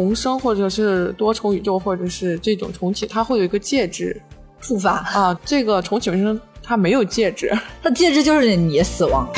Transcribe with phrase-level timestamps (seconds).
[0.00, 4.18] 重生或者是多重宇宙或者是这种重启，它会有一个介质
[4.58, 5.38] 触发啊。
[5.44, 7.52] 这个重启人生它没有介质，
[7.82, 9.28] 它介质就是你死亡。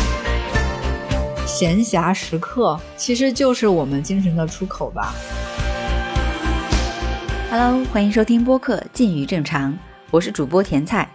[1.44, 5.12] 闲暇时刻其实就是我们精神的出口吧。
[7.50, 9.72] Hello，欢迎收听播客《近于正常》，
[10.12, 11.10] 我是主播甜菜。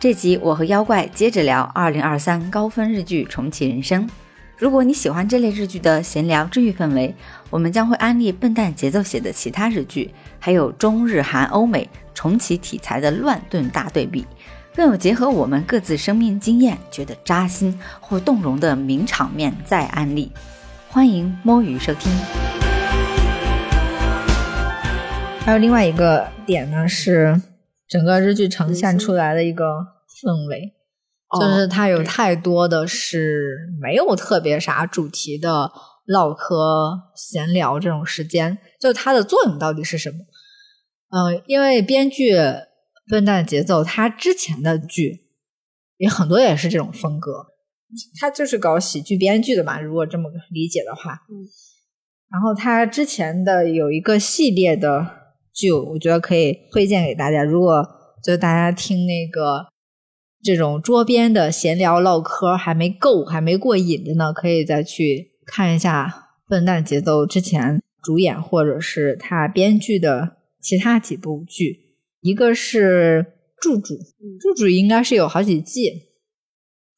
[0.00, 4.04] 这集我和妖怪接着聊2023高分日剧《重启人生》。
[4.56, 7.14] 如果你喜欢这类日剧的闲聊治愈氛围，
[7.50, 14.26] 我们将会安利笨蛋节奏写的其他日剧，还有中日韩欧美重启题材的乱炖大对比，
[14.74, 20.30] 更有结合我们各自生命经验觉得扎心或动容的名场面再安利。
[20.88, 22.12] 欢迎摸鱼收听。
[25.40, 27.40] 还有另外一个点呢是。
[27.88, 30.74] 整个日剧呈现出来的一个氛围，
[31.40, 35.72] 就是它有太多的是没有特别啥主题的
[36.08, 40.16] 唠嗑闲聊这种时间，就它的作用到底是什么？
[41.10, 42.34] 嗯，因为编剧
[43.08, 45.28] 笨蛋节奏，他之前的剧
[45.98, 47.46] 也很多也是这种风格，
[48.20, 51.12] 他就是搞喜剧编剧的嘛，如果这么理解的话。
[51.30, 51.46] 嗯，
[52.30, 55.18] 然后他之前的有一个系列的。
[55.50, 57.84] 剧我觉得可以推荐给大家，如果
[58.22, 59.66] 就大家听那个
[60.40, 71.96] 这种桌边的闲聊唠嗑还没够，还没过瘾的呢，可以再去看一下《笨蛋节奏》之前主演或者是他编剧的其他几部剧。
[72.20, 73.24] 一个是
[73.62, 73.94] 《柱柱》，
[74.40, 76.08] 《柱柱》应该是有好几季，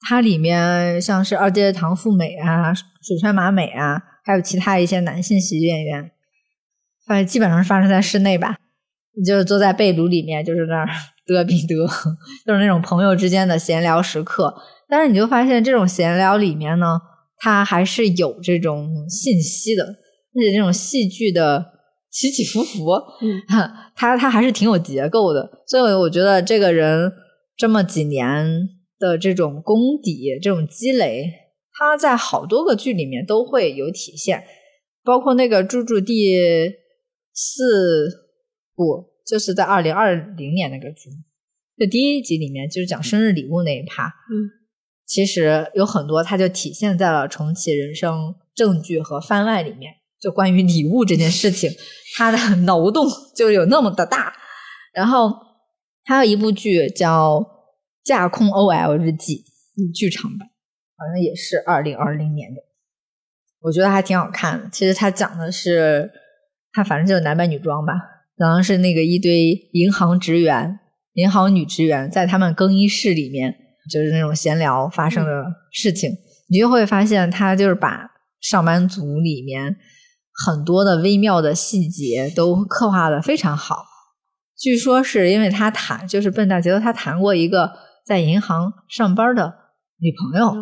[0.01, 6.11] 它里面像是二阶堂富美啊、水川麻美啊，还有其他一些男性喜剧演员。
[7.07, 8.57] 反正基本上是发生在室内吧，
[9.25, 10.89] 就坐在被炉里面，就是那儿
[11.29, 11.87] 嘚比嘚，
[12.47, 14.55] 就是那种朋友之间的闲聊时刻。
[14.89, 16.99] 但是你就发现，这种闲聊里面呢，
[17.41, 21.65] 它还是有这种信息的，而且这种戏剧的
[22.13, 23.43] 起起伏伏，嗯，
[23.97, 25.51] 它它还是挺有结构的。
[25.67, 27.11] 所以我觉得这个人
[27.57, 28.47] 这么几年
[28.99, 31.25] 的这种功底、这种积累，
[31.73, 34.45] 他在好多个剧里面都会有体现，
[35.03, 36.79] 包括那个猪猪第。
[37.33, 38.11] 四
[38.75, 41.09] 部就是在二零二零年那个剧，
[41.79, 44.51] 就第一集里面就是讲生日礼物那一趴，嗯，
[45.11, 51.69] 其实有很多，它就体现在了重启人生证据和番外里面，就关于礼物这件事情，
[52.17, 54.33] 它的 脑洞就有那么的大。
[54.95, 55.35] 然后
[56.05, 57.41] 还有一部剧叫
[58.05, 59.45] 《架空 OL 日记》，
[59.93, 60.49] 剧场版
[60.97, 62.61] 好像也是二零二零年的，
[63.63, 64.69] 我觉得还挺好看的。
[64.71, 66.13] 其实它讲的是。
[66.73, 67.95] 他反正就是男扮女装吧，
[68.37, 70.79] 然后是那个一堆银行职员、
[71.15, 73.57] 银行女职员在他们更衣室里面，
[73.89, 76.11] 就是那种闲聊发生的事情，
[76.49, 78.11] 你就会发现他就是把
[78.41, 79.77] 上班族里面
[80.45, 83.85] 很多的微妙的细节都刻画的非常好。
[84.59, 87.73] 据说是因为他谈，就是笨蛋觉得他谈过一个
[88.05, 89.55] 在银行上班的
[89.99, 90.55] 女朋友，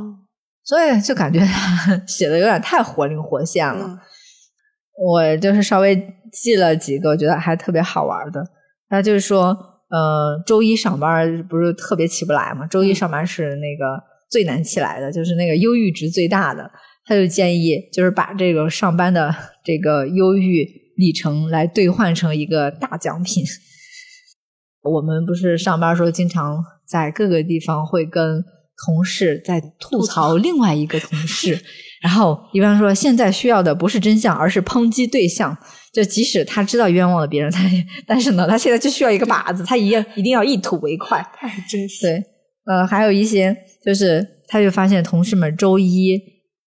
[0.63, 3.99] 所以就感觉他 写的有点太活灵活现了。
[5.01, 5.97] 我就是稍微
[6.33, 8.45] 记了几个，我觉得还特别好玩的。
[8.89, 9.57] 他就是说，
[9.91, 12.67] 呃，周一上班不是特别起不来嘛？
[12.67, 16.71] 周一上班是那个最难起来的，就是那个忧郁值最大的。
[17.07, 19.35] 他就建议，就是把这个上班的
[19.65, 20.67] 这个忧郁
[20.99, 23.43] 里程来兑换成一个大奖品。
[24.83, 28.45] 我们不是上班时候经常在各个地方会跟
[28.87, 31.59] 同事在吐槽另外一个同事。
[32.03, 35.57] 然后一般说，现在需要的不是真相，而是抨击对象。
[35.99, 37.61] 就即使他知道冤枉了别人，他
[38.07, 41.21] 但是呢，他现在就需要一个靶子，他一定一定要一吐为快。
[41.35, 42.03] 太真实。
[42.03, 42.25] 对，
[42.67, 46.17] 呃，还有一些就是，他就发现同事们周一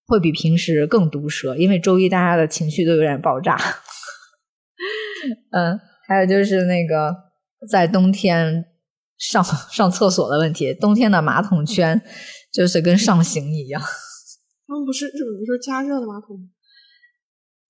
[0.06, 3.58] 会比平时更毒舌，因为周一大家的情绪都有点爆炸。
[5.56, 7.16] 嗯，还有就是那个
[7.72, 8.66] 在冬天
[9.18, 12.02] 上上厕所的问题，冬天的马桶圈
[12.52, 13.82] 就是跟上刑一样。
[14.68, 16.48] 他们不是日本不是加热的马桶吗？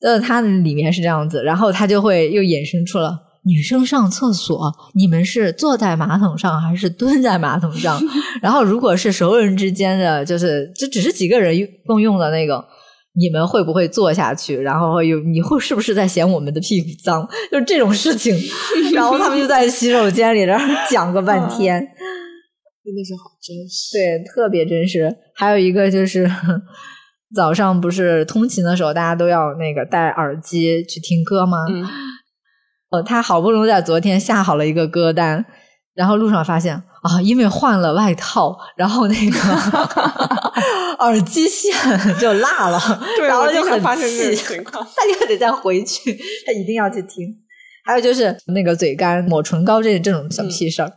[0.01, 7.99] 呃，它里面是这样子，然后它就会又衍生出了女生上厕所，你们是坐在马桶上还是蹲在马桶上？
[8.41, 11.55] 然后如果是熟人之间的，就是这只是几个人
[11.85, 12.63] 共用的那个，
[13.13, 14.57] 你们会不会坐下去？
[14.57, 17.27] 然后有你会是不是在嫌我们的屁股脏？
[17.51, 18.35] 就是这种事情，
[18.93, 21.79] 然后他们就在洗手间里然后讲个半天，
[22.83, 25.15] 真的是好真实，对，特别真实。
[25.35, 26.29] 还有一个就是。
[27.33, 31.57] 早上不是通勤的时候，大家都要那个戴耳机去听歌吗？
[31.69, 31.87] 嗯。
[33.05, 35.45] 他好不容易在昨天下好了一个歌单，
[35.93, 39.39] 然后路上发现啊，因为换了外套，然后那个
[40.99, 41.73] 耳机线
[42.19, 42.77] 就落了，
[43.15, 44.85] 对，然后就很发生这气种情况。
[44.85, 46.13] 他就得再回去，
[46.45, 47.33] 他一定要去听。
[47.85, 50.91] 还有就是那个嘴干、抹唇膏这这种小屁事儿，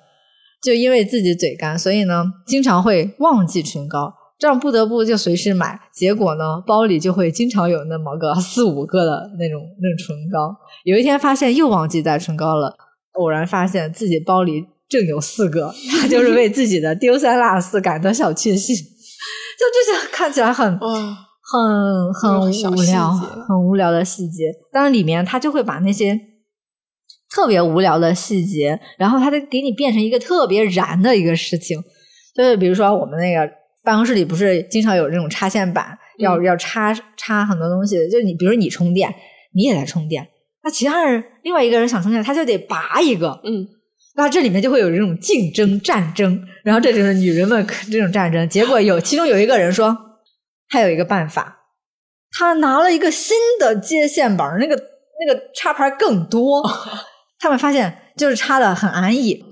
[0.60, 5.78] 就因为自己嘴干，所以呢，经常会忘记唇膏，这样不得不就随时买。
[5.92, 10.54] 结果呢，包里就会经常有那么个四五个的那种那种唇膏。
[10.84, 12.76] 有一天发现又忘记带唇膏了，
[13.12, 18.74] 偶然发现自己包里正有四个， 他就是为自己的丢三落四感到小确幸。
[18.76, 24.52] 就这些看起来很哇，很很无聊，很无聊的细节。
[24.72, 26.18] 但是，里面他就会把那些
[27.32, 31.80] 特别无聊的细节，然后他就给你变成一个特别燃的一个事情。
[32.34, 33.48] 就是比如说，我们那个
[33.84, 37.96] 办公室里不是经常有这种插线板，要嗯要插插很多东西。
[38.08, 39.14] 就是你，比如你充电，
[39.54, 40.26] 你也在充电，
[40.62, 43.40] 那其他人另外一个人想充电，他就得拔一个。
[43.44, 43.66] 嗯，
[44.16, 48.48] 那这里面就会有这种竞争战争，然后这就是女人们这种战争。
[48.48, 49.96] 结果有其中有一个人说，
[50.68, 51.58] 他有一个办法，
[52.32, 54.74] 他拿了一个新的接线板，那个
[55.26, 56.62] 那个插排更多。
[57.38, 59.44] 他们发现就是插的很安逸，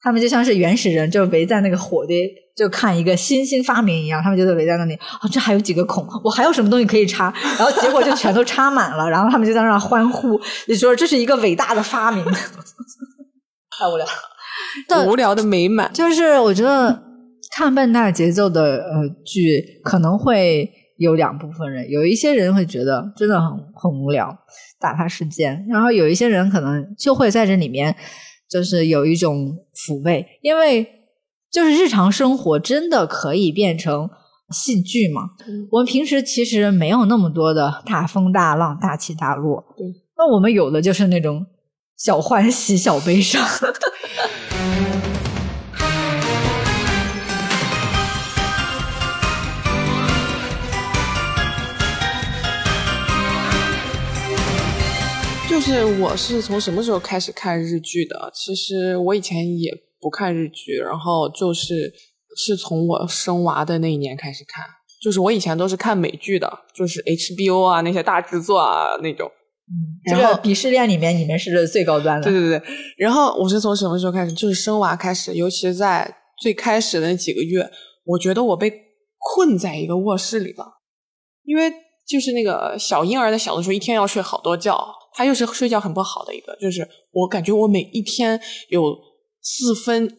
[0.00, 4.94] 他们就像是原始人，就围在那个火堆，就看一个新兴发明一样，他们就在围在那里。
[4.94, 7.32] 哦，这还有几个孔，我还有什么东西可以插？
[7.56, 12.24] 然后结果就全都插满了，然后他们就在那欢呼，就说这是一个伟大的发明。
[13.78, 14.12] 太无聊了。
[14.88, 15.88] 但无聊的美满。
[15.92, 17.00] 就是我觉得
[17.54, 20.68] 看笨蛋节奏的呃剧，可能会
[20.98, 24.36] 有两部分人，有一些人会觉得真的很很无聊，
[24.80, 27.94] 打发时间，然后有一些人可能就会在这里面
[28.50, 30.84] 就是有一种抚慰，因为
[31.50, 34.10] 就是日常生活真的可以变成
[34.50, 35.30] 戏剧吗。
[35.46, 39.86] 嗯我们平时其实没有那么多的大风大浪、大起大落，对，
[40.18, 41.46] 那我们有的就是那种
[41.96, 43.42] 小欢喜、小悲伤。
[55.48, 58.30] 就是我是从什么时候开始看日剧的？
[58.34, 61.92] 其实我以前也不看日剧，然后就是
[62.36, 64.64] 是从我生娃的那一年开始看。
[65.00, 69.30] 就是我以前都是看美剧的，就是 HBO 啊那些大制作啊那种。
[70.04, 72.28] 这然后个鄙视链里面，你们是最高端的。
[72.28, 72.62] 对对对，
[72.96, 74.32] 然后我是从什么时候开始？
[74.32, 77.70] 就是生娃开始，尤其是在最开始的那几个月，
[78.04, 78.72] 我觉得我被
[79.18, 80.64] 困在一个卧室里了，
[81.44, 81.70] 因为
[82.08, 88.40] 就是那个小婴儿在小的时候一天要睡好多觉，他又是睡觉很不好的一个，就是我感觉我每一天
[88.70, 88.96] 有
[89.50, 90.18] 四分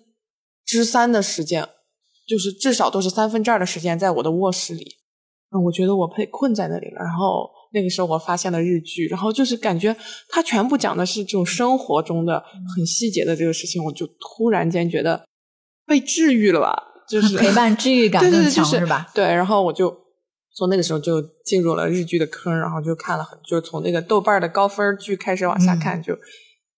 [0.66, 1.68] 之三的时间，
[2.28, 4.96] 就是至少都是三分之二的时间在我的卧室里，
[5.52, 7.50] 嗯，我觉得我被困在那里了，然后。
[7.72, 9.96] 那个时候我发现了日剧，然后就是感觉
[10.28, 12.44] 它全部讲的是这种生活中的
[12.76, 15.24] 很细节的这个事情，我就突然间觉得
[15.86, 16.76] 被治愈了吧，
[17.08, 19.12] 就是 陪伴治愈感对对对，更强就是吧？
[19.14, 19.96] 对，然后我就
[20.56, 26.16] 从那个时候就进入了日剧的坑，然后就看了很，就从那个豆瓣的高分剧开始往下嗯看，就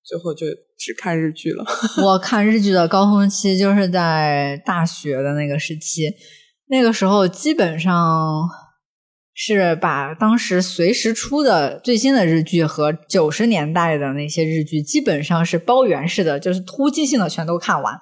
[0.04, 0.46] 最后就
[0.82, 1.64] 只看日剧了。
[2.04, 6.10] 我看日剧的高峰期就是在大学的那个时期，
[6.70, 8.50] 那个时候基本上
[9.36, 17.94] 是把当时随时出的最新的日剧和九十年代的那些日剧，基本上是包圆式的，就是突击性的全都看完。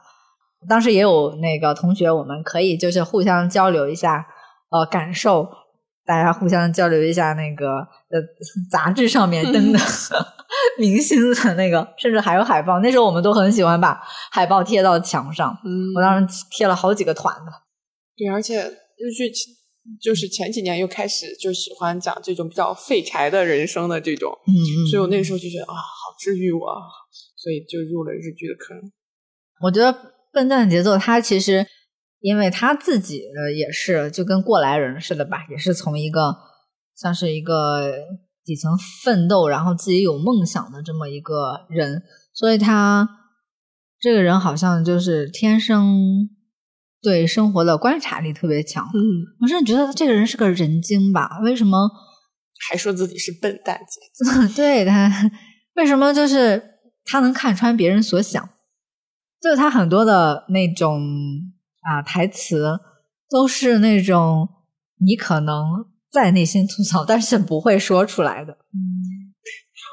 [0.70, 4.26] 当时也有那个同学，我们可以就是互相交流一下
[4.70, 5.50] 呃感受，
[6.10, 7.68] 大家互相交流一下那个
[8.10, 8.20] 呃
[8.72, 9.78] 杂志上面登的
[10.80, 12.80] 明星的那个，甚至还有海报。
[12.80, 17.52] 那时候我们都很喜欢把海报贴到墙上，嗯我当时贴了好几个团的。
[18.18, 18.60] 对，而且
[18.98, 19.54] 日剧前
[20.02, 26.82] 就是前几年又开始就喜欢讲这种比较废柴的人生的这种，嗯所以我那个时候就觉得啊，好治愈我，啊，
[27.38, 28.92] 所以就入了日剧的坑。
[29.62, 29.96] 我觉得
[30.34, 31.68] 笨蛋节奏，它其实
[32.22, 36.36] 因为他自己呃也是就跟过来人似的吧，也是从一个
[36.96, 37.92] 像是一个
[38.44, 42.02] 底层奋斗，然后自己有梦想的这么一个人，
[42.34, 43.08] 所以他
[44.00, 46.30] 这个人好像就是天生
[47.02, 48.86] 对生活的观察力特别强。
[48.86, 49.00] 嗯，
[49.42, 51.40] 我甚至觉得这个人是个人精吧？
[51.44, 51.90] 为什么？
[52.68, 54.02] 还说自己是笨蛋姐，
[54.54, 55.10] 对他
[55.76, 56.62] 为什么就是
[57.06, 58.50] 他能看穿别人所想？
[59.42, 61.02] 就是他很多的那种
[61.90, 62.80] 啊台词
[63.30, 64.48] 都是那种
[65.00, 68.54] 你可能在内心吐槽，但是不会说出来的。
[68.54, 69.34] 嗯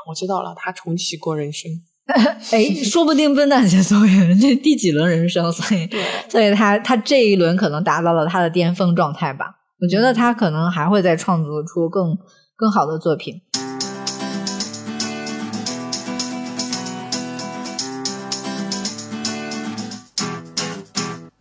[0.09, 1.69] 我知道了，他重启过人生。
[2.53, 5.89] 哎，说不定笨蛋节奏也这第几轮人生，所以，
[6.29, 9.47] 所以他他这一轮可能达到了他的巅峰状态吧。
[9.81, 12.17] 我觉得他可能还会再创作出更
[12.55, 13.43] 更好的作品。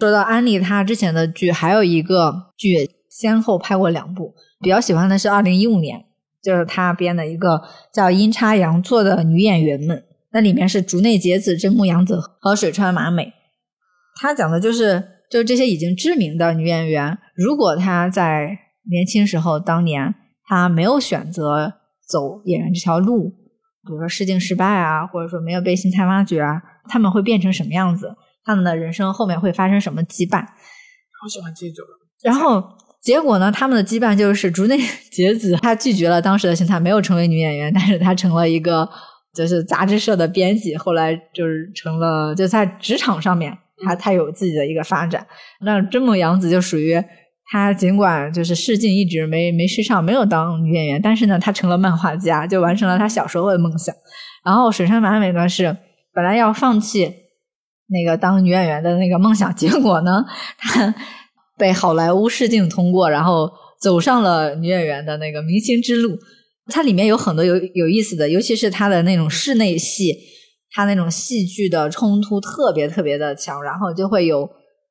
[0.05, 6.05] 说到安利，他之前的剧还有一个剧先后拍过两部，比较喜欢的是二零一五年，
[6.43, 7.59] 就是他编的一个
[7.91, 13.33] 叫《阴差阳错》的女演员们，那里面是竹内结子、真木阳子和水川麻美。
[14.21, 18.59] 他讲的就是，就是这些已经知名的女演员，如果她在
[18.91, 20.13] 年轻时候当年
[20.47, 21.73] 她没有选择
[22.07, 28.15] 走演员这条路，比如说试镜失败啊，或者说没有被星探挖掘啊，他们会变成什么样子？
[28.45, 30.41] 他们的人生后面会发生什么羁绊？
[30.41, 31.83] 好喜欢这种。
[32.23, 32.63] 然后
[33.01, 33.51] 结果呢？
[33.51, 34.77] 他们的羁绊就是竹内
[35.11, 38.89] 结子，她拒绝了当时的星探，没有成为女演员，但是她成了一个
[39.35, 43.57] 就是杂志社的编辑，后来就是成了就在职场上面。
[43.83, 45.27] 她她有自己的一个发展，
[45.61, 46.95] 那真木阳子就属于
[47.51, 53.93] 他，尽管就是试镜一直没没试上，没有当女演员，但是呢，他成了漫画家，就完成了他小时候的梦想。
[54.43, 55.77] 然后水川麻美呢是
[56.13, 57.13] 本来要放弃
[57.87, 60.23] 那个当女演员的那个梦想，结果呢，
[60.57, 60.93] 她
[61.57, 63.49] 被好莱坞试镜通过，然后
[63.81, 66.17] 走上了女演员的那个明星之路。
[66.67, 70.15] 它里面有很多有有意思的，尤其是它的那种室内戏。
[70.77, 74.45] 它那种戏剧的冲突特别特别的强，然后就会有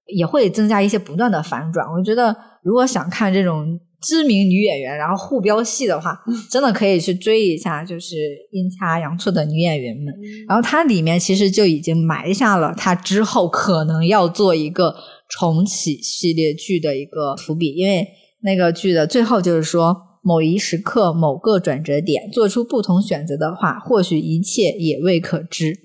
[0.06, 1.86] 也会增加一些不断的反转。
[1.86, 6.16] 我觉得如果想看这种知名女演员然后互飙戏的话，
[6.50, 8.16] 真的可以去追一下，就是
[8.52, 10.14] 阴差阳错的女演员们。
[10.46, 14.94] 然后它里面其实就已经埋下了它之后可能要做一个
[15.28, 18.06] 重启系列剧的一个伏笔，因为
[18.42, 19.96] 那个剧的最后就是说。
[20.26, 25.78] 某一时刻，某个转折点，做出不同选择的话，或许一切也未可知。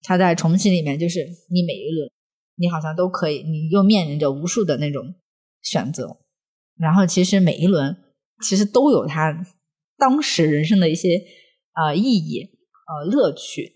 [0.00, 2.10] 他在重启里面，就是你每一轮，
[2.56, 5.12] 你好像都可以，你又面临着无数的那种
[5.60, 6.16] 选择。
[6.80, 7.94] 然后，其实每一轮
[8.42, 9.32] 其实都有他
[9.98, 11.20] 当时人生的一些
[11.74, 13.72] 呃意义呃乐趣。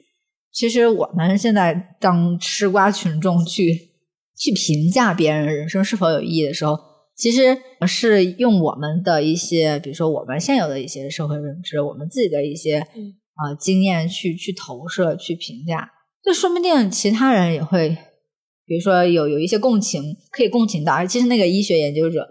[0.50, 3.92] 其实我们现在当吃瓜群众去
[4.38, 6.78] 去评价别人人生是否有意义的时候。
[7.16, 7.56] 其实
[7.86, 15.88] 是用我们的一些，比如说我们现有的一些社会认知，我们自己的一些啊经验去去投射、去评价，
[16.24, 17.96] 就说不定其他人也会，
[18.66, 20.92] 比如说有有一些共情，可以共情到。
[20.92, 22.28] 而其实那个医学研究者，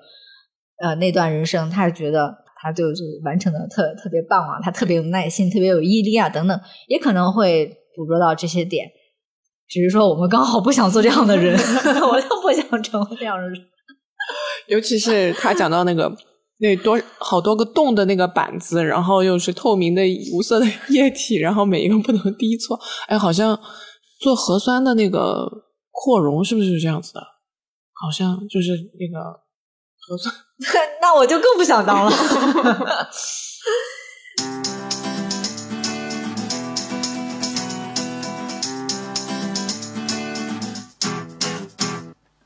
[0.84, 2.30] 呃，那段人生，他觉得
[2.62, 6.60] 他就是完成的特特别棒啊，他特别有耐心，特别有毅力啊，等等，
[6.90, 8.86] 也可能会捕捉到这些点。
[9.70, 11.58] 只是说我们刚好不想做这样的人，
[12.12, 13.58] 我就不想成为这样的人。
[14.68, 16.14] 尤其是他讲到那个
[16.58, 20.02] 那多好多个洞的那个板子，然后又是透明的
[20.34, 22.78] 无色的液体，然后每一个不能滴错。
[23.08, 23.58] 哎，好像
[24.20, 25.50] 做核酸的那个
[25.92, 27.22] 扩容是不是这样子的？
[27.94, 29.43] 好像就是那个
[30.08, 30.34] 核酸。
[31.02, 32.12] 那我就更不想当了。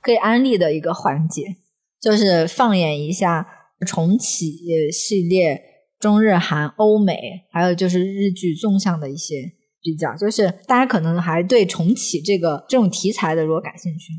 [0.01, 1.57] 可以安利的一个环节。
[1.99, 3.45] 就是放眼一下
[3.85, 4.55] 重启
[4.91, 5.59] 系列
[5.99, 7.17] 中日韩欧美，
[7.51, 9.33] 还有就是日剧纵向的一些
[9.81, 14.13] 比较，就是大家可能还对重启这个这种题材的如果感兴趣。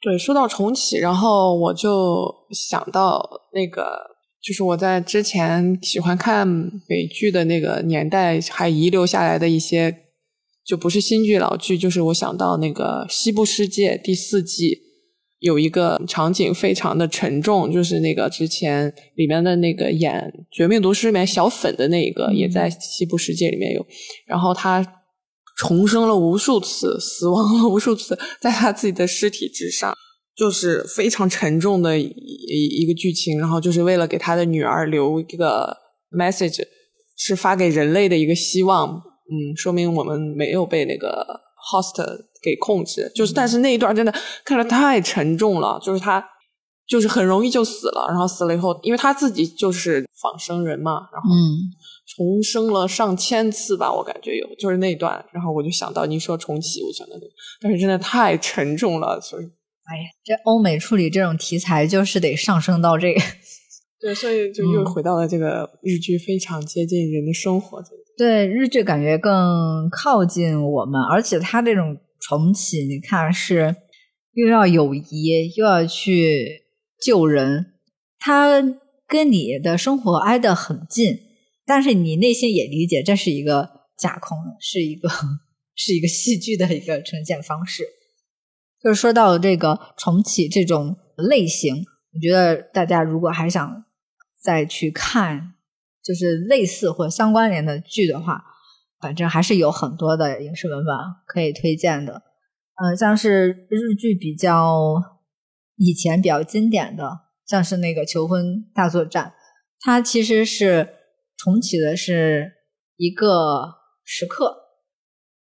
[0.00, 3.98] 对，说到重启，然后我就想到那个，
[4.42, 6.46] 就是我在之前喜欢看
[6.88, 9.94] 美剧的那个年代，还遗留下来的一些，
[10.64, 14.90] 就不是新剧老剧，就是我想到那个《西部世界》第四季。
[15.40, 23.86] 有一个场景非常的沉重，就是那个之前里面的那个演《绝命毒师》里面小粉的那一个，也在西部世界里面有。
[24.26, 24.86] 然后他
[25.60, 29.94] 重生了无数次，死亡了无数次，在他自己的尸体之上，
[30.34, 33.38] 就是非常沉重的一一个剧情。
[33.38, 35.76] 然后就是为了给他的女儿留一个
[36.16, 36.62] message，
[37.16, 38.88] 是发给人类的一个希望。
[38.88, 41.26] 嗯，说明我们没有被那个
[41.70, 42.02] host。
[42.42, 44.10] 给控制，就是，但是那一段真的
[44.46, 46.26] 看着太沉重了，就是他
[46.88, 51.28] 就是很容易就死了，然后死了以后，因为他自己就是仿生人嘛，然后
[52.16, 57.26] 重生了上千次吧，我感觉有，就是那段，然后我就想到你说重启，我想到那个，
[57.60, 63.20] 但是真的太沉重了，所以，哎呀，这欧美处理这种题材就是得上升到这个，
[64.00, 67.82] 对，所以就又回到了这个日剧非常接近人的生活，
[68.18, 71.96] 对，日剧感觉更靠近我们，而且它这种。
[72.22, 73.74] 重启，你看是
[74.34, 76.66] 又要友谊，又要去
[77.02, 77.72] 救人，
[78.18, 78.62] 他
[79.08, 81.18] 跟你的生活挨得很近，
[81.70, 85.08] 但是你内心也理解这是一个架空，是一个
[85.76, 87.84] 是一个戏剧的一个呈现方式。
[88.82, 93.84] 就是说到这个重启这种类型，我觉得大家如果还想
[94.42, 95.54] 再去看，
[96.02, 98.42] 就是类似或相关联的剧的话。
[99.00, 100.94] 反正还是有很多的影视文本
[101.26, 102.20] 可以推荐的，
[102.82, 105.00] 呃，像是日剧比较
[105.76, 109.28] 以前比较经典的，像是那个《求婚大作战》，
[109.78, 110.86] 它其实是
[111.42, 112.52] 重启的是
[112.96, 114.54] 一个时刻，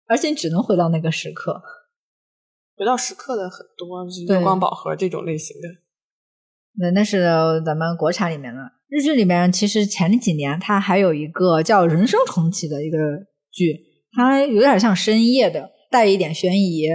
[0.05, 1.61] 而且你只能回到那个时刻。
[2.77, 5.67] 回到时刻的很多，就是对月光宝盒这种类型的。
[6.79, 7.23] 那那是
[7.65, 12.97] 咱们国产里面的日剧里面，其实前几年它还有一个叫《人生重启》的一个
[13.51, 13.75] 剧，
[14.15, 16.87] 它有点像深夜的，带一点悬疑。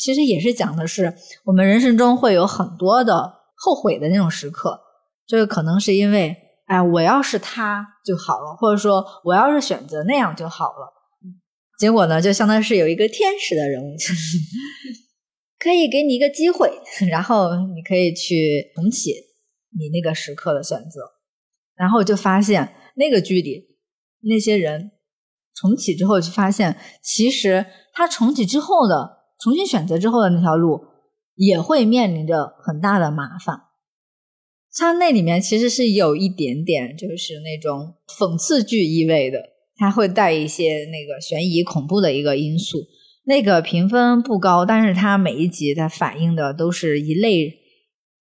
[0.00, 4.80] 其实也是讲的是我们人生中会有很多的后悔的那种时刻，
[5.26, 6.34] 这个可能是因为，
[6.68, 10.94] 哎，我要是他就好了，或者说我要是选择那样就好了。
[11.78, 14.36] 结果呢，就相当于是有一个天使的人物，就是
[15.58, 16.70] 可以给你一个机会，
[17.10, 19.12] 然后你可以去重启
[19.78, 21.00] 你那个时刻的选择，
[21.74, 23.64] 然后就发现那个剧里
[24.22, 24.90] 那些人
[25.54, 30.84] 重启之后，就发现其实他重启之后的重新选择之后的那条路
[31.34, 33.67] 也会面临着很大的麻烦。
[34.76, 39.38] 它那里面其实是有一点点就是那种讽刺剧意味的，
[39.76, 42.78] 它会带一些那个悬疑恐怖的一个因素。
[43.24, 47.52] 那个评分不高，但是它每一集它反映的都是一类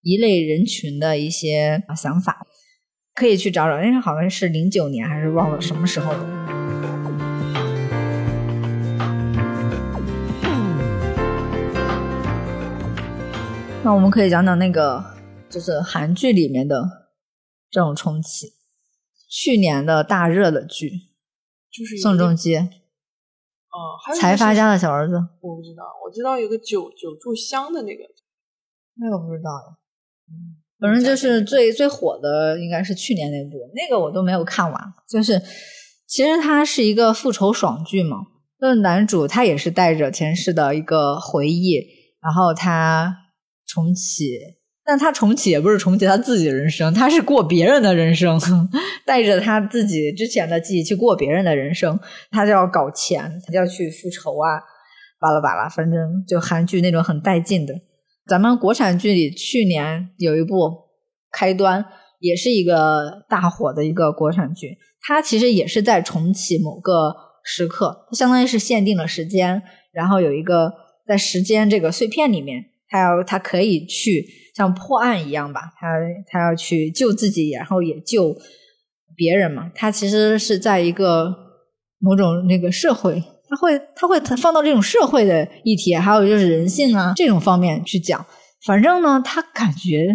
[0.01, 2.45] 一类人群的一些想法，
[3.13, 3.81] 可以去找找。
[3.83, 6.19] 因为好像是零九年还是忘了什么时候的。
[13.83, 15.01] 那我们可以讲讲那个，
[15.49, 17.09] 就是韩剧里面的
[17.69, 18.53] 这种重启。
[19.29, 20.89] 去年的大热的剧，
[21.69, 22.69] 就是宋仲基，嗯，
[24.05, 28.03] 还有财阀家的小儿子，我不知道，我知道有个九九柱香的那个，
[28.95, 29.77] 那个不知道呀。
[30.79, 34.93] 反正就是最最火的应该是去年那部，那个我都没有看完。
[35.09, 35.41] 就是
[36.07, 38.17] 其实它是一个复仇爽剧嘛，
[38.59, 41.79] 那男主他也是带着前世的一个回忆，
[42.21, 43.13] 然后他
[43.65, 44.37] 重启，
[44.87, 48.39] 但他重启也不是重启他自己的人生，他是过别人的人生，
[49.05, 51.99] 带着他自己之前的记忆去过别人的人生，
[52.31, 54.63] 他就要搞钱，他就要去复仇啊，
[55.19, 57.73] 巴拉巴拉，反正就韩剧那种很带劲的。
[58.25, 60.55] 咱们国产剧里去年有一部
[61.31, 61.83] 《开端》，
[62.21, 64.77] 也是一个大火的一个国产剧。
[65.01, 70.71] 它其实也是在重启某个时刻，它相当于是限定了时间，然后有一个
[71.05, 74.25] 在时间这个碎片里面，他要他可以去
[74.57, 75.87] 像破案一样吧，他
[76.25, 78.35] 他要去救自己，然后也救
[79.15, 79.71] 别人嘛。
[79.75, 81.31] 他其实是在一个
[81.99, 88.25] 某种那个社会他会他会放到这种社会的议题，还有就是人性啊这种方面去讲。
[88.65, 90.07] 反正呢，他感觉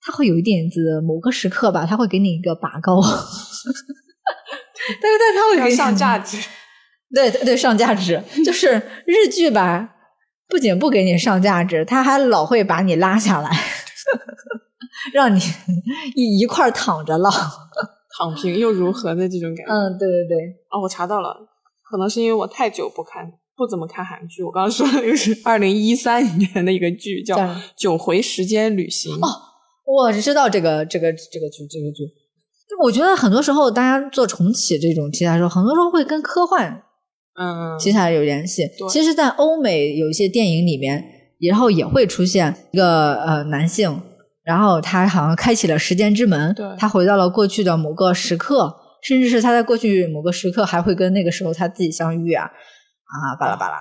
[0.00, 3.02] 他会有一点子某个时刻吧，他会给你一个拔高，
[5.02, 6.38] 但是但，他会给你上价值。
[7.12, 9.90] 对对对，上价值就是日剧吧，
[10.48, 13.50] 不仅不给你上价值，他还老会把你拉下来，
[15.12, 15.40] 让你
[16.14, 17.30] 一一块儿躺着唠。
[18.18, 19.72] 躺平又如何的这种感觉。
[19.72, 20.36] 嗯，对对对，
[20.70, 21.34] 哦，我查到了，
[21.88, 23.24] 可能是因为我太久不看，
[23.56, 24.42] 不怎么看韩剧。
[24.42, 27.44] 我刚刚说的就是二零一三年的一个剧，叫叫
[27.76, 29.14] 《九回时间旅行》。
[29.26, 29.28] 哦
[29.86, 32.04] 我知道这个这个这个剧这个剧。
[32.80, 36.82] 我觉得很多时候大家做重启这种题材的时候，很多时候会跟科幻
[37.34, 38.62] 嗯，题材有联系。
[38.88, 41.02] 其实，在欧美有一些电影里面，
[41.40, 44.00] 然后也会出现一个呃男性，
[44.50, 53.76] 然后他好像开启了时间之门对，他回到了过去的某个时刻，甚至是他在过去某个时刻还会跟那个时候他自己相遇啊啊巴拉巴拉。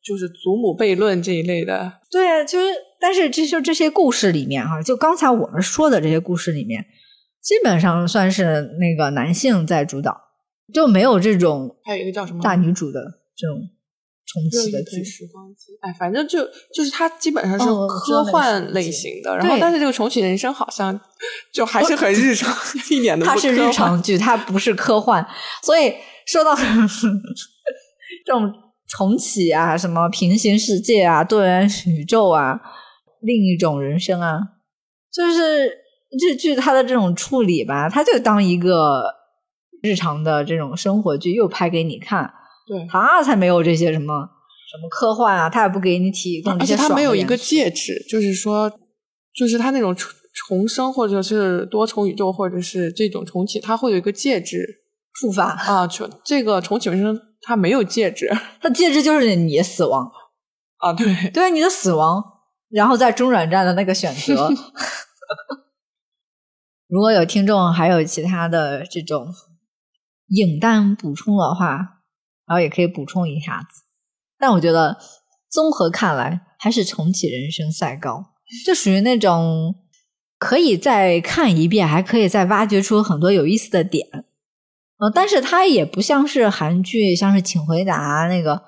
[0.00, 1.92] 就是祖母悖论这一类的。
[2.08, 2.66] 对啊，就是
[3.00, 6.84] 但是这就这些故事里面哈、就刚才我们说的这些故事里面，
[7.42, 10.16] 基本上算是那个男性在主导，
[10.72, 13.00] 就没有这种还有一个叫什么大女主的
[13.36, 13.58] 这种
[14.32, 15.04] 重启的剧。
[15.04, 16.42] 时光机，哎，反正就
[16.74, 20.98] 就是它基本上是科幻类型的，然后但是这个重启人生好像
[21.52, 22.56] 就还是很日常，
[22.90, 25.26] 一点都不它是日常剧，它不是科幻。
[25.62, 25.92] 所以
[26.26, 26.54] 说到
[28.24, 28.50] 这种
[28.88, 32.58] 重启啊，什么平行世界啊、多元宇宙啊、
[33.20, 34.38] 另一种人生啊，
[35.12, 35.68] 就是
[36.20, 39.02] 日剧它的这种处理吧，它就当一个
[39.82, 42.32] 日常的这种生活剧又拍给你看，
[42.66, 44.14] 对，他才没有这些什么
[44.70, 48.70] 什么科幻啊，他也不给你提供这而且他没有一个的元素介质，就是说，
[49.34, 54.78] 就是他那种重重生或者是多重宇宙或者是这种重启，他会有一个戒指。
[55.20, 58.34] 触发，啊，就这个重启人生它没有戒指。
[58.62, 60.10] 它戒指就是你死亡。
[60.78, 62.24] 啊，对，对你的死亡，
[62.70, 64.50] 然后在中转站的那个选择。
[66.88, 69.28] 如果有听众还有其他的这种
[70.28, 72.01] 影弹补充的话，
[72.52, 73.82] 然后也可以补充一下子。
[74.38, 74.98] 但我觉得
[75.50, 78.22] 综合看来，还是重启人生赛高，
[78.66, 79.74] 就属于那种
[80.38, 84.06] 可以再看一遍，还可以再挖掘出很多有意思的点。
[84.98, 88.60] 呃，但是它也不像是韩剧，像是《请回答》那个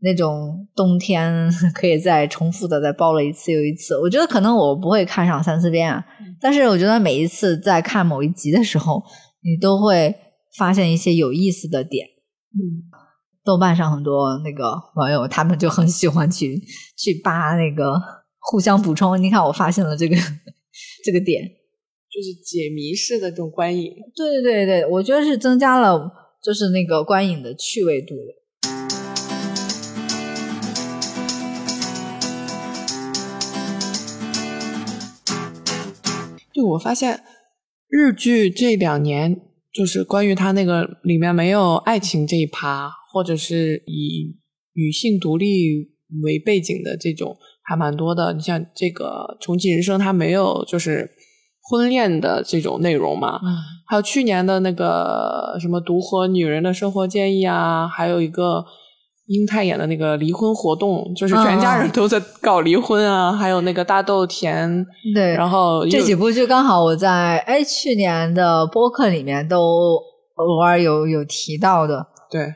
[0.00, 3.96] 那种冬天 可以再重复的再包了一次又一次。
[3.96, 6.04] 我觉得可能我不会看上三四遍啊，
[6.40, 9.00] 但是我觉得每一次在看某一集的时候，
[9.44, 10.14] 你都会
[10.56, 12.06] 发现一些有意思的点。
[12.52, 12.90] 嗯，
[13.44, 16.60] 豆瓣上很多那个网友，他们就很喜欢去
[16.96, 17.94] 去扒那个
[18.38, 19.20] 互相补充。
[19.20, 20.16] 你看，我发现了这个
[21.04, 23.92] 这个点，就是解谜式的这种观影。
[24.14, 28.40] 对对对对，我觉得是增加了就是那个观影的趣味度的。
[36.52, 37.22] 就我发现
[37.88, 39.40] 日剧这两年，
[39.72, 44.36] 就是关于它那个里面没有爱情这一趴，或者是以
[44.74, 45.90] 女性独立
[46.22, 48.32] 为背景的这种还蛮多的。
[48.32, 51.10] 你像这个《重启人生》，它没有就是
[51.62, 53.40] 婚恋的这种内容嘛。
[53.42, 53.56] 嗯
[53.90, 58.64] 还有去年的那个什么《独活女人的生活建议》啊，还有一个
[59.26, 63.32] 英泰演的那个离婚活动，就是全家人都在搞离婚啊。
[63.32, 69.98] 还有那个大豆田，对，然后这几部剧刚好我在哎去年的播客里面都
[70.36, 72.46] 偶尔有有提到的，对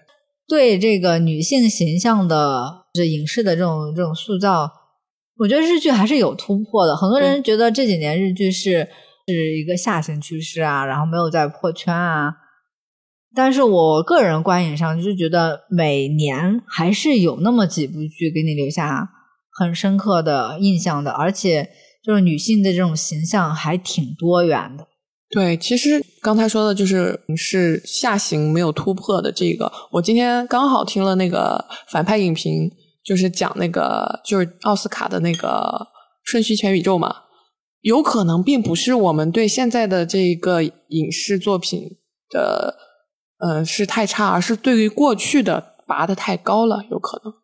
[0.55, 4.71] 对这个女性形象的就是影视的这种这种塑造，
[5.37, 6.97] 我觉得日剧还是有突破的。
[6.97, 8.89] 很多人觉得这几年日剧是
[9.27, 12.35] 是一个下行趋势啊，然后没有在破圈啊。
[13.35, 19.11] 但是我个人观影上就觉得每年还是有那么几部剧给你留下
[19.59, 21.69] 很深刻的印象的，而且
[22.05, 24.87] 就是女性的这种形象还挺多元的。
[25.35, 29.71] 对，其实刚才说的就是是下行没有突破的这个。
[29.91, 32.71] 我今天刚好听了那个反派影评，
[33.05, 35.89] 就是讲那个就是奥斯卡的那个
[36.23, 37.17] 瞬息全宇宙嘛，
[37.81, 41.83] 有可能并不是我们对现在的这个影视作品
[42.31, 42.77] 的
[43.41, 47.35] 呃是太差，而是对于过去的拔的太高了，有可能。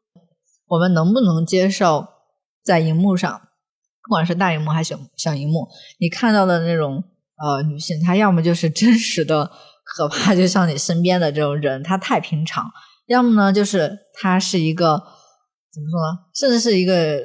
[0.68, 2.06] 我们能不能接受
[2.62, 3.40] 在荧幕上，
[4.04, 5.66] 不管是大荧幕还是小小荧幕，
[5.98, 7.02] 你看到的那种
[7.42, 9.50] 呃女性，她要么就是真实的
[9.84, 12.64] 可怕，就像你身边的这种人，她太平常；
[13.06, 14.96] 要么呢，就是她是一个
[15.72, 17.20] 怎么说呢，甚至是一个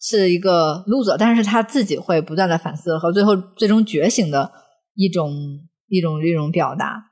[0.00, 4.50] 是一个 loser，但是她自己会不断的反思和最后最终觉醒的
[4.94, 5.32] 一种
[5.88, 7.10] 一种一种表达。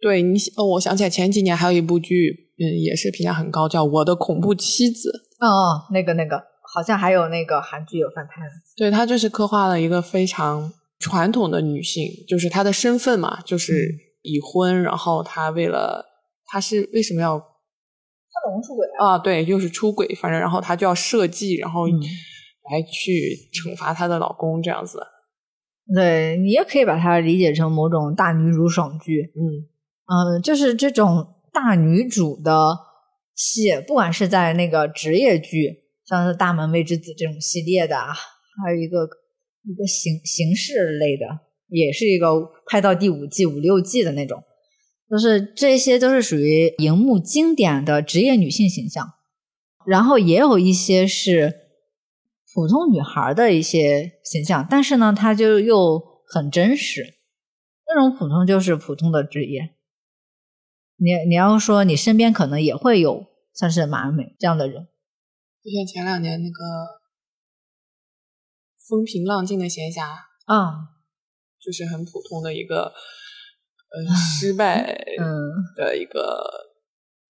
[0.00, 5.10] 对你，哦，我想起来前几年还有一部剧，嗯，也是评价很高，叫《我的恐怖妻子》。
[5.44, 6.36] 哦哦，那个那个，
[6.74, 8.50] 好像还有那个韩剧有翻拍的。
[8.76, 16.04] 对，它就是刻画了一个非常传统的女性，就是她的身份嘛，就是已婚，然后她为了
[16.46, 19.12] 她是为什么要她老公出轨啊？
[19.14, 19.18] 啊？
[19.18, 22.00] 对，又是出轨，反正然后她就要设计，然后嗯
[22.70, 24.98] 来去惩罚她的老公这样子。
[25.94, 29.32] 对你也可以把它理解成某种大女主爽剧。
[29.36, 29.44] 嗯，
[30.36, 32.76] 嗯，就是这种大女主的
[33.36, 38.12] 戏，不管是在那个职业剧，像是《大门未知子》这种系列的啊，
[38.64, 39.06] 还有一个
[39.66, 41.26] 一个形形式类的，
[41.68, 42.28] 也是一个
[42.66, 44.42] 拍到第五季、五六季的那种，
[45.10, 49.14] 就是这些都是属于荧幕经典的职业女性形象。
[49.86, 51.54] 然后也有一些是
[52.54, 57.14] 普通女孩的一些形象，但是呢，她就又很真实。
[57.88, 59.74] 那种普通就是普通的职业。
[60.96, 64.88] 你你要说你身边可能也会有像是马美这样的人，
[65.62, 66.64] 就像前两年那个
[68.88, 70.02] 风平浪静的闲暇，
[70.44, 70.72] 啊，
[71.60, 74.82] 就是很普通的一个呃失败
[75.18, 75.26] 嗯，
[75.76, 76.44] 的一个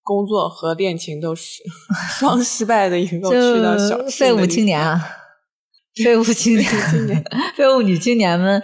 [0.03, 1.63] 工作和恋情都是
[2.19, 5.03] 双失败的一个去到小就废物青年啊，
[6.03, 7.23] 废物青年，
[7.55, 8.61] 废物女青年们，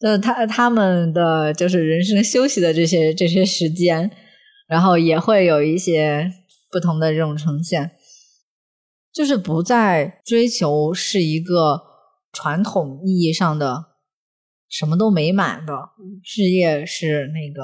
[0.00, 4.10] 就是他他们的就是人生休息的这些这些时间，
[4.68, 6.32] 然后也会有一些
[6.70, 7.92] 不同的这种呈现，
[9.12, 11.87] 就是不再追求是一个
[12.32, 13.84] 传统意义上的
[14.68, 15.90] 什么都美满的
[16.22, 17.62] 事业是那个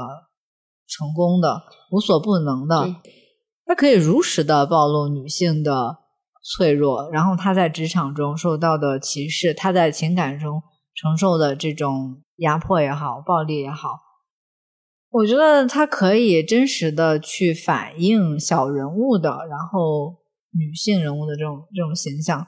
[0.87, 2.95] 成功的无所不能的对，
[3.67, 5.99] 它可以如实的暴露女性的
[6.43, 10.63] 脆弱，然后她在职场中受到的歧视，她在情感中
[10.95, 14.01] 承受的这种压迫也好，暴力也好，
[15.11, 20.17] 我觉得他可以真实的去反映小人物的，然后
[20.53, 22.47] 女性人物的这种这种形象。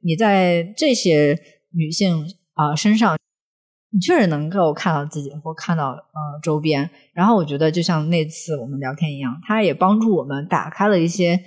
[0.00, 1.38] 你在这些
[1.70, 2.24] 女性
[2.54, 3.16] 啊、身上，
[3.90, 6.88] 你确实能够看到自己或看到呃周边。
[7.12, 11.38] 然后我觉得，就像那次我们聊天一样，它也帮助我们打开了一些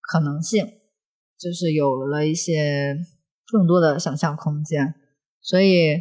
[0.00, 0.66] 可能性。
[1.38, 2.94] 就是有了一些
[3.50, 4.94] 更多的想象空间。
[5.40, 5.96] 所以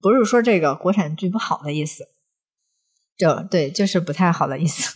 [0.00, 2.04] 不是说这个国产剧不好的意思，
[3.18, 4.94] 就对，就是不太好的意思，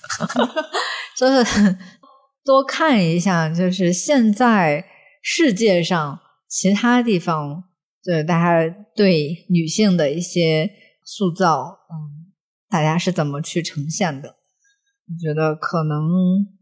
[1.19, 1.77] 就是
[2.47, 4.85] 多看一下，就是现在
[5.29, 7.65] 世界上其他地方，
[8.01, 10.71] 就是大家对女性的一些
[11.05, 12.31] 塑造，嗯，
[12.71, 14.29] 大家是怎么去呈现的？
[14.29, 16.09] 我觉得可能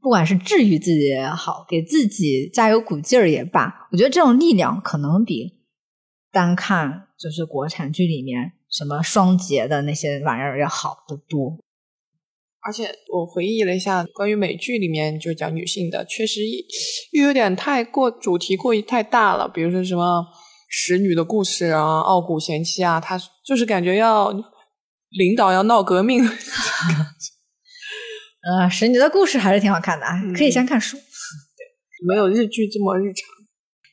[0.01, 5.61] 不管是治愈自己也好，给自己加油鼓劲儿也罢，我觉得这种力量可能比
[6.33, 11.59] 单看就是国产剧里面什么双节的那些玩意儿要好得多。
[12.67, 16.41] 而且我回忆了一下，关于美剧里面就是讲女性的，确实
[17.13, 19.47] 又有点太过主题过于太大了。
[19.47, 20.25] 比如说什么
[20.71, 24.33] 使女的故事啊，傲骨贤妻啊，她就是感觉要
[25.11, 26.25] 领导要闹革命。
[28.47, 30.97] 呃，使女的故事还是挺好看的啊，可以先看书。
[30.97, 31.05] 对，
[32.09, 33.29] 没有日剧这么日常。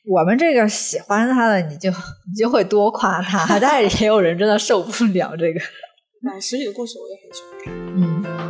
[0.09, 5.59] 我们这个喜欢他的，你就你就会多夸他，但也有人真的受不了这个。
[6.23, 7.73] 那使女的故事我也很喜欢看。
[7.95, 8.40] 嗯。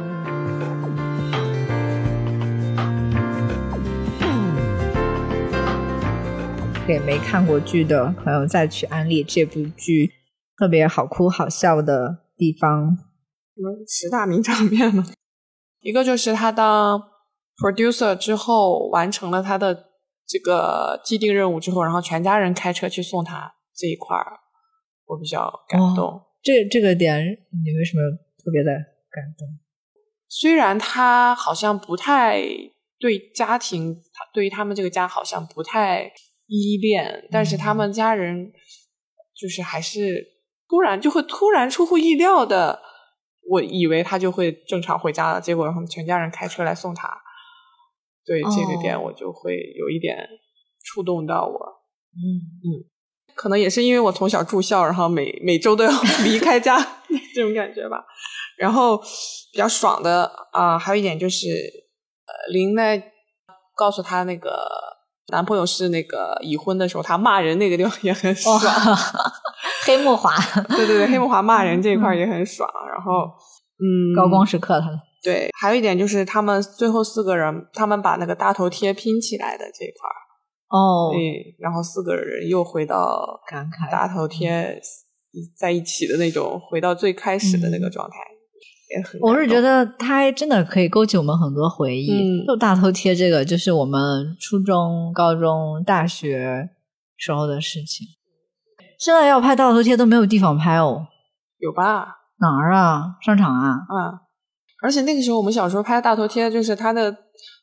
[6.87, 10.11] 给没看过剧的朋友再去安利这部剧，
[10.57, 12.97] 特别好哭好笑的地方。
[13.55, 15.05] 什么十大名场面呢？
[15.79, 17.01] 一个就是他当
[17.57, 19.89] producer 之后，完成了他的
[20.27, 24.39] 这个既定任务之后，然后全家人开车去送他这一块儿，
[25.05, 26.21] 我比较感动。
[26.41, 28.01] 这这个点你为什么
[28.43, 28.71] 特别的
[29.11, 29.47] 感动？
[30.27, 32.41] 虽然他好像不太
[32.99, 34.01] 对家庭，
[34.33, 36.11] 对于他们这个家好像不太
[36.51, 38.51] 依恋，但是他们家人
[39.33, 40.27] 就是还是
[40.67, 42.81] 突然就会突然出乎意料的。
[43.49, 47.09] 我以为他就会正常回家了，结果他们全家人开车来送他。
[48.23, 50.15] 对这个点，我就会有一点
[50.83, 51.59] 触动到我。
[52.13, 52.21] 嗯
[52.63, 52.85] 嗯，
[53.35, 55.91] 可能也是因为我从小住校，然后每每周都要
[56.23, 56.77] 离开家
[57.33, 58.05] 这种感觉吧。
[58.57, 58.97] 然后
[59.51, 63.11] 比较爽的啊，还有一点就是，呃，林奈
[63.75, 64.69] 告诉他那个
[65.31, 68.59] 男朋友是那个已婚的时候，他骂人那个地方也很爽。
[69.83, 70.31] 黑木华，
[70.77, 72.69] 对对对，黑木华骂人这一块也很爽。
[72.87, 73.23] 然后，
[73.79, 74.87] 嗯，高光时刻他
[75.23, 80.09] 对，还有一点就是他们最后四个人，他们把那个大头贴拼起来的这一块
[80.69, 84.79] 哦，对，然后四个人又回到感慨大头贴
[85.57, 88.17] 在一起的那种，回到最开始的那个状态。
[89.21, 92.45] 我是觉得他真的可以勾起我们很多回忆。
[92.45, 96.69] 就大头贴这个，就是我们初中、高中、大学
[97.17, 98.07] 时候的事情。
[98.99, 101.07] 现在要拍大头贴都没有地方拍哦，
[101.59, 102.17] 有吧？
[102.39, 103.15] 哪儿啊？
[103.21, 103.69] 商场啊？
[103.71, 104.21] 啊，
[104.83, 107.15] 而且那个时候我们小时候拍大头贴，就是它的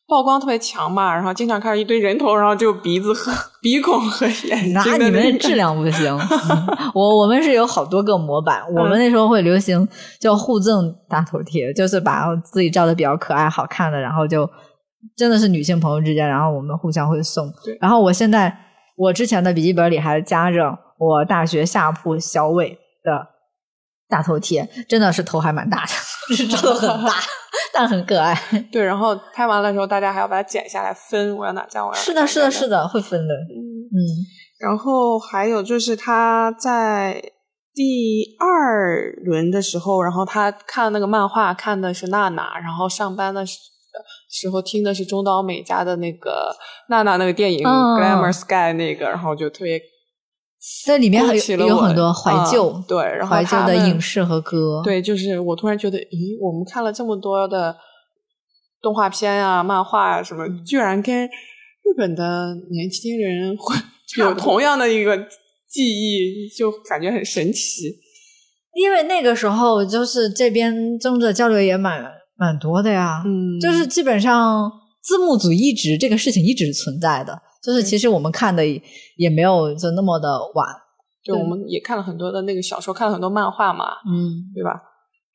[0.08, 4.72] 曝光特别强嘛，然后经常看到一堆人头，然后就鼻子和鼻孔和眼睛。
[4.74, 6.18] 那你们质量不行，
[6.94, 9.86] 我我们是有好多个模板，我们那时候会流行
[10.18, 14.48] 叫互赠大头贴，就是把自己照的比较可爱好看的，然后就
[15.16, 17.52] 真的是女性朋友之间，然后我们互相会送。
[17.80, 18.56] 然后我现在
[18.96, 20.78] 我之前的笔记本里还夹着。
[21.00, 23.24] 我大学下铺小伟的
[24.08, 25.92] 大头贴，真的是头还蛮大的，
[26.34, 27.12] 是真的很大，
[27.78, 28.36] 但很可爱。
[28.72, 31.98] 对，然后拍完了之后，大家还要把它剪下来分，我要哪张我要。
[31.98, 33.34] 是的，是的，是的，会分的。
[33.34, 33.56] 嗯
[33.94, 33.96] 嗯。
[34.58, 37.22] 然后还有就是他在
[37.72, 43.56] 第二轮的时候，然后他看那个漫画，看的是娜娜，然后上班的时
[44.28, 46.54] 时候听的是中岛美嘉的那个
[46.88, 49.80] 娜娜那个电影《Glamour Sky》那个，然后就特别。
[50.84, 57.76] 在里面还有有很多怀旧，对，然后怀旧的影视和歌，对，就是我突然觉得，咦，我们看了这么多的
[58.82, 63.76] 动画片啊、漫画啊什么，居然跟日本的年轻人会
[64.18, 65.16] 有同样的一个
[65.68, 67.94] 记忆，就感觉很神奇。
[68.74, 72.04] 因为那个时候，就是这边中的交流也蛮
[72.36, 74.70] 蛮多的呀，嗯，就是基本上
[75.02, 77.42] 字幕组一直这个事情一直存在的。
[77.62, 78.64] 就是其实我们看的
[79.16, 80.66] 也没有就那么的晚，
[81.22, 84.80] 就我们也看了很多的那个小说，看了很多漫画嘛，嗯，对吧？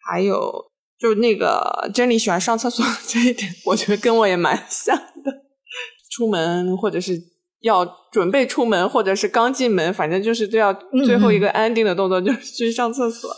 [0.05, 0.51] 还有
[0.99, 5.43] 就那个珍妮喜欢上厕所这一点，我觉得跟我也蛮像的。
[6.11, 7.19] 出门或者是
[7.61, 10.71] 要准备出门，或者是刚进门，反正就是都要
[11.05, 13.31] 最后一个安定的动作就是去上厕所。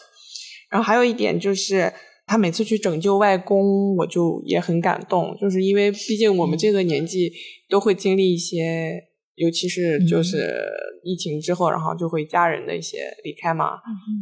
[0.69, 1.93] 然后还有一点就是，
[2.25, 7.31] 他每次去拯救外公，我就也很感动，就是因为毕竟我们这个年纪。
[7.67, 8.93] 都会经历一些，
[9.33, 10.55] 尤其是就是
[11.03, 13.71] 疫情之后，然后就会家人的一些离开嘛。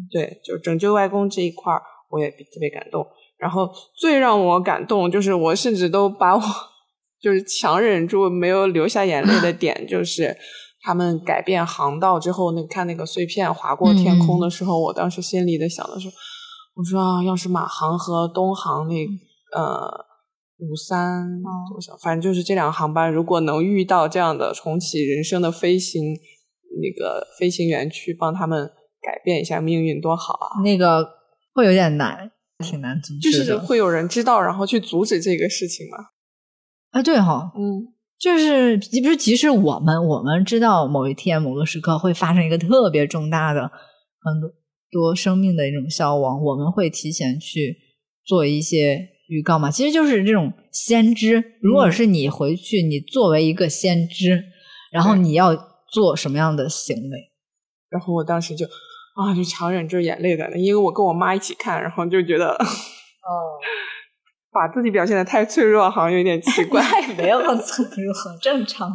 [0.09, 3.05] 对，就拯救外公这一块儿，我也特别感动。
[3.37, 6.41] 然后最让我感动就是，我甚至都把我
[7.21, 10.33] 就是强忍住没有流下眼泪的 点，就是
[10.81, 16.07] 他们改变航道之后，那看那个碎片划过天空的时候，我当时心里的想的是，
[16.75, 19.05] 我说啊，要是马航和东航那
[19.55, 20.05] 呃
[20.57, 26.01] 五三多少，反正就是这两个航班，如果能遇到这样的重启人生的飞行
[26.81, 30.62] 那个飞行员去帮他们改变一下命运，多好啊！
[30.63, 31.07] 那个
[31.53, 33.45] 会有点难，挺难阻止的。
[33.45, 35.97] 就是会有人知道，然后去阻止这个事情吗。
[36.91, 44.49] 啊，对哈，嗯，就是你不是即使我们我们知道某一天某个时刻会发生一个特别重大的很多
[44.93, 47.75] 多生命的一种消亡，我们会提前去
[48.23, 49.71] 做一些预告嘛？
[49.71, 51.43] 其实就是这种先知。
[51.60, 54.43] 如果是你回去，你作为一个先知，
[54.91, 55.53] 然后你要
[55.91, 57.32] 做什么样的行为？
[57.89, 58.65] 然后我当时就
[59.15, 63.34] 啊，就强忍着眼泪在那，因为我跟我妈一起看，然后就觉得哦，
[64.51, 66.82] 把自己表现的太脆弱，好像有点奇怪。
[67.17, 68.89] 没有很脆弱，很正常。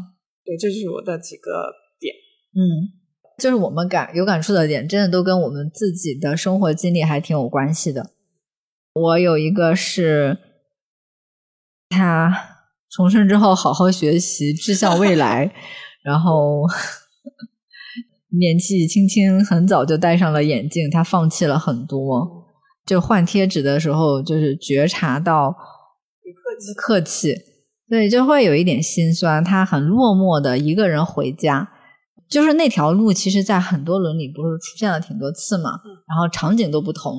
[0.44, 2.14] 对，这就是我的几个点。
[2.54, 2.62] 嗯，
[3.38, 8.10] 就是我们感有感触的点，真的都跟我们自己的生活经历还挺有关系的。
[8.94, 10.36] 我有一个是，
[11.88, 12.34] 他
[12.90, 15.54] 重生之后好好学习，志向未来，
[16.02, 16.64] 然后
[18.38, 22.46] 年纪轻轻很早就戴上了眼镜，他放弃了很多。
[22.84, 27.36] 就换贴纸的时候，就是觉察到客气客气，
[27.88, 29.44] 对，就会有一点心酸。
[29.44, 31.70] 他很落寞的一个人回家，
[32.30, 35.70] 就是那条路，其实，在很多轮里不是出现了挺多次嘛，
[36.06, 37.14] 然后场景都不同，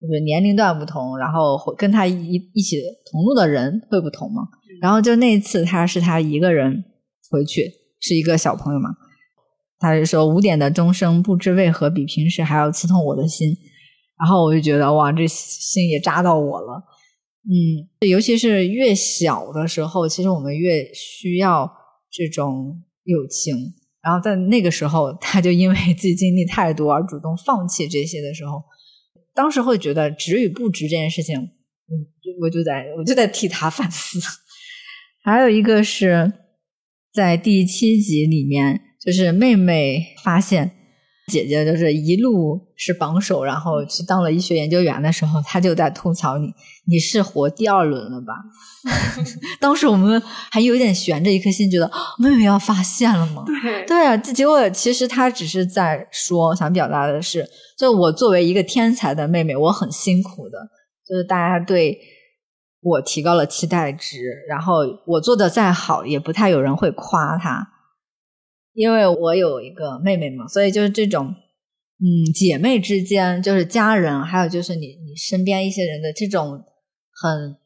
[0.00, 2.76] 就是年龄段不同，然后会跟他一一起
[3.10, 4.42] 同路的人会不同嘛。
[4.80, 6.84] 然后就那一次，他是他一个人
[7.30, 8.90] 回去，是一个小朋友嘛，
[9.78, 13.54] 他就说五点的钟声，不知为何比平时还要刺痛我的心。
[14.18, 16.82] 然后我就觉得哇，这心也扎到我了。
[17.44, 21.70] 嗯，尤其是越小的时候，其实我们越需要
[22.10, 23.54] 这种友情。
[24.06, 28.62] 然后在那个时候，他就因为自己经历太多而主动放弃这些的时候，
[29.34, 32.06] 当时会觉得值与不值这件事情，嗯，
[32.40, 34.20] 我就在我就在替他 反思。
[35.24, 36.32] 还有一个是
[37.12, 40.75] 在第七集里面，就是妹妹发现。
[41.32, 46.52] 姐姐就是一路是榜首，然后去当了医学研究员的时候，她就在吐槽你，
[46.86, 48.32] 你是活第二轮了吧？
[49.58, 53.42] 当时我们还有点悬着一颗心，觉得妹妹要发现了吗？
[53.44, 57.44] 对对啊，这结果其实她只是在说，想表达的是，
[57.76, 60.58] 就我作为一个天才的妹妹，我很辛苦的，
[61.08, 61.98] 就是大家对
[62.80, 67.72] 我提高了期待值，然后我做的再好，也不太有人会夸她。
[68.76, 71.34] 因为我有一个妹妹嘛，所以就是这种，
[71.98, 76.62] 嗯，姐妹之间，就是家人，还有就是你你身边一些人的这种
[77.10, 77.56] 很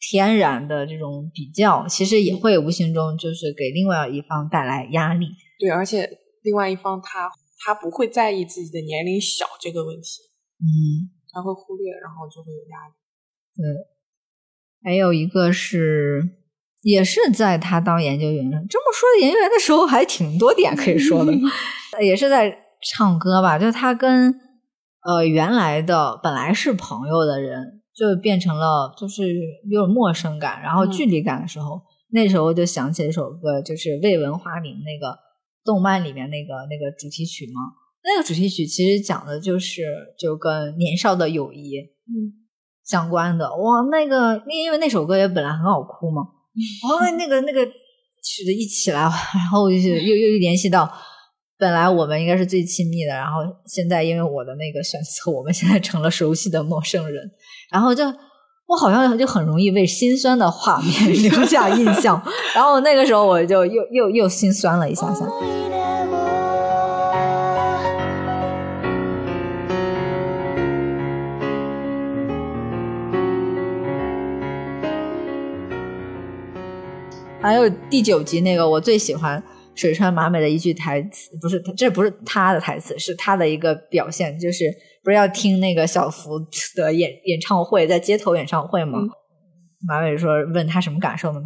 [0.00, 5.28] 天然的这种比较，其实也会无形中就是给另外一方带来压力。
[5.60, 6.10] 对，而且
[6.42, 7.30] 另外一方他
[7.64, 10.22] 他不会在意自己的年龄小这个问题，
[10.58, 12.94] 嗯，他会忽略，然后就会有压力。
[13.56, 13.96] 对。
[14.82, 16.22] 还有一个是，
[16.86, 21.32] 也是在他当研究员，这么说研究员的时候还挺多点可以说的，
[22.00, 24.32] 也是在唱歌吧，就他跟
[25.02, 29.34] 呃原来的本来是朋友的人，就变成了就是
[29.68, 35.18] 有点陌生感，然后距离感的时候，那时候就想起一首歌，就是《未闻花名》那个
[35.64, 37.60] 动漫里面那个那个主题曲嘛。
[38.04, 39.82] 那个主题曲其实讲的就是
[40.16, 42.46] 就跟年少的友谊，嗯，
[42.84, 43.50] 相关的。
[43.56, 46.22] 哇，那个因为那首歌也本来很好哭嘛，
[46.88, 50.90] 哇，那个那个曲子一起来，然后就是 又又又联系到。
[51.58, 57.22] 本来我们应该是最亲密的，然后现在因为我的那个选择，我们现在成了熟悉的陌生人，
[57.72, 58.04] 然后就
[58.66, 62.22] 我好像就很容易为心酸的画面 留下印象，
[62.54, 65.26] 然后那个时候我就又又又心酸了一下下。
[77.46, 79.42] 还有第九集那个我最喜欢。
[79.76, 84.64] 水川麻美的一句台词，不是，这不是他的台词，是他的一个表现，就是
[85.04, 86.40] 不是要听那个小福
[86.74, 88.98] 的演演唱会，在街头演唱会吗？
[88.98, 89.10] 嗯、
[89.86, 91.40] 马美说问他什么感受呢？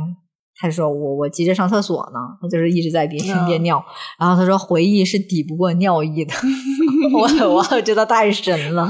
[0.54, 3.84] 他他说我我急着上厕所呢，他就是一直在边听边尿，
[4.16, 6.32] 然后他说回忆是抵不过尿意的，
[7.12, 8.86] 我我觉得太神了，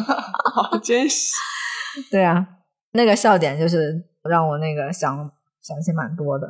[0.53, 1.35] 好真实，
[2.13, 2.47] 对啊，
[2.93, 5.17] 那个笑点就是让我那个想
[5.63, 6.47] 想起蛮多的，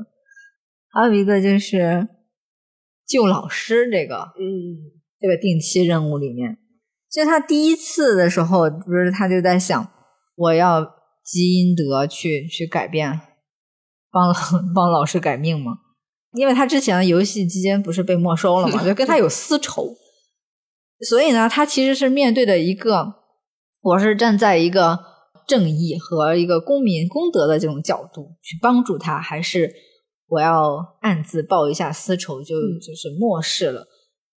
[0.92, 2.08] 还有一个就是。
[3.10, 4.46] 救老师这个，嗯，
[5.18, 6.58] 这个定期任务里面，
[7.10, 9.90] 就他第一次的时候，不是他就在想，
[10.36, 10.86] 我要
[11.24, 13.20] 积阴德去去改变
[14.12, 14.32] 帮
[14.72, 15.72] 帮老师改命嘛，
[16.34, 19.92] 因为他之前的游戏基金不是被没收了嘛，就跟他有私仇，
[21.08, 23.12] 所以呢，他其实是面对的一个，
[23.82, 24.96] 我是站在一个
[25.48, 29.74] 正义和一个公民公德的这种角度去帮助他，还是
[30.30, 33.86] 我要暗自报一下私仇，就就是漠视了。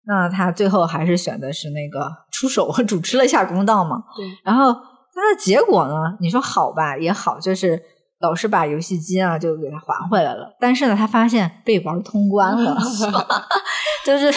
[0.08, 4.04] 那他最后还是选的是那个出手主持了一下公道嘛？
[4.18, 4.26] 对。
[4.44, 5.94] 然后他的结果呢？
[6.20, 7.80] 你说好吧，也好，就是
[8.22, 10.56] 老师把游戏机啊就给他还回来了。
[10.60, 12.76] 但是呢，他发现被玩通关了，
[14.06, 14.32] 就是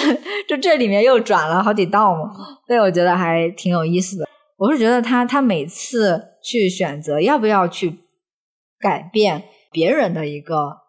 [0.47, 2.31] 就这里面又转了好几道嘛。
[2.67, 4.29] 所以我觉得还挺有意思的。
[4.59, 8.01] 我是觉得他他每次去选择要不要去
[8.79, 10.84] 改变别人的一个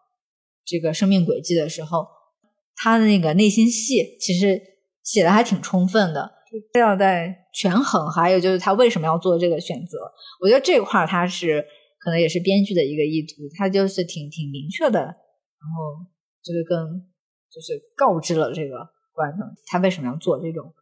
[0.66, 2.06] 这个生命轨迹的时候。
[2.78, 4.60] 他的那个内心戏其实
[5.02, 6.30] 写的还挺充分的，
[6.78, 9.96] 要在权衡，还有就是他为什么要做这个选择。
[10.42, 11.64] 我觉得这块儿他是
[11.98, 15.06] 可能也是编剧的一个意图，他就是挺挺明确的，然
[15.74, 16.04] 后
[16.44, 16.78] 就是跟
[17.50, 18.76] 就是告知了这个
[19.14, 20.74] 观众他为什么要做这种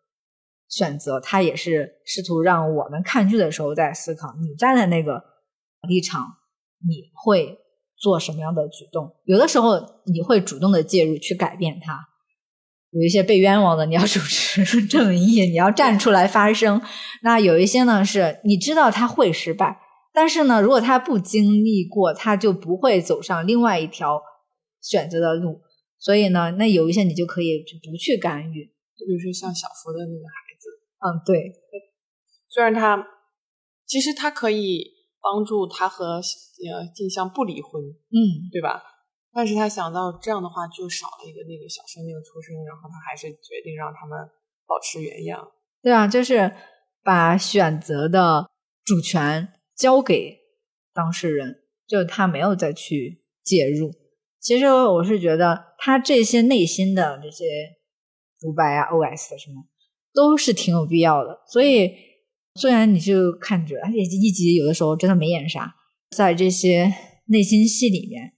[0.69, 1.21] 选择。
[1.21, 5.23] 他也是试图让我们看剧的时候在思考，你站在那个
[5.89, 6.27] 立场，
[6.85, 7.57] 你会。
[8.05, 9.11] 做什么样的举动？
[9.25, 11.99] 有的时候你会主动的介入去改变他。
[12.91, 16.83] 有一些被冤枉的，你要主持正义，你要站出来发声。
[17.23, 19.81] 那有一些呢，是你知道他会失败，
[20.13, 24.21] 但是呢，如果他不经历过，他就不会走上另外一条
[24.83, 25.63] 选择的路。
[25.99, 28.67] 所以呢，那有一些你就可以就不去干预。
[28.99, 30.69] 就比如说像小福的那个孩子，
[31.01, 31.53] 嗯，对，
[32.51, 33.07] 虽然他
[33.87, 34.94] 其实他可以。
[35.25, 38.83] 帮助他和呃静香不离婚，嗯，对吧？
[39.33, 44.19] 但是他想到这样的话，就少了一个那个小生命出生，然后他还是决定让他们
[44.67, 45.51] 保持原样。
[45.83, 46.53] 对啊，就是
[47.03, 48.51] 把选择的
[48.85, 50.39] 主权交给
[50.93, 53.91] 当事人，就他没有再去介入。
[54.41, 57.45] 其实我是觉得他这些内心的这些
[58.39, 59.65] 独白啊、OS 什么，
[60.13, 61.41] 都是挺有必要的。
[61.49, 62.13] 所以。
[62.55, 65.75] 虽然你就看着，而且一集有的时候真的没演啥，
[66.17, 66.93] 在这些
[67.27, 68.33] 内心戏里面，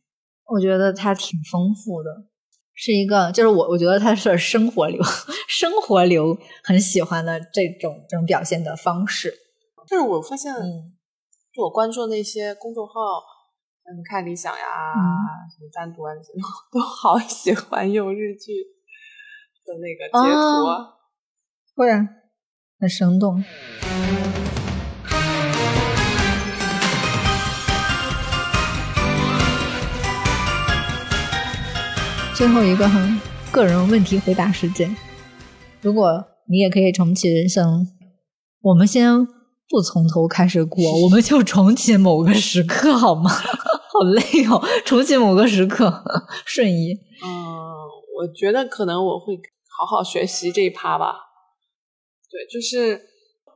[0.46, 2.10] 我觉得他挺丰富的，
[2.74, 5.02] 是一个就是我我觉得他是生活流，
[5.48, 9.34] 生活流很喜欢的这种这种表现的方式。
[9.86, 10.52] 就是我发现，
[11.52, 12.92] 就我关注那些公众号，
[13.84, 14.58] 嗯，看理想呀，
[15.54, 16.32] 什么单独啊，这些
[16.72, 18.52] 都好喜欢用日剧
[19.64, 20.96] 的那个截图，啊
[21.76, 22.08] 会啊，
[22.78, 23.42] 很生动。
[32.34, 33.18] 最后一个很
[33.50, 34.94] 个人问题回答时间，
[35.80, 37.86] 如果你也可以重启人生，
[38.60, 39.26] 我们先
[39.70, 43.30] 不从头开始过，我们就重启某个时刻好吗？
[43.96, 46.04] 好累哦，重启某个时刻，
[46.44, 46.92] 瞬移。
[47.24, 47.26] 嗯，
[48.18, 49.34] 我觉得可能我会
[49.78, 51.25] 好好学习这一趴吧。
[52.36, 53.00] 对，就是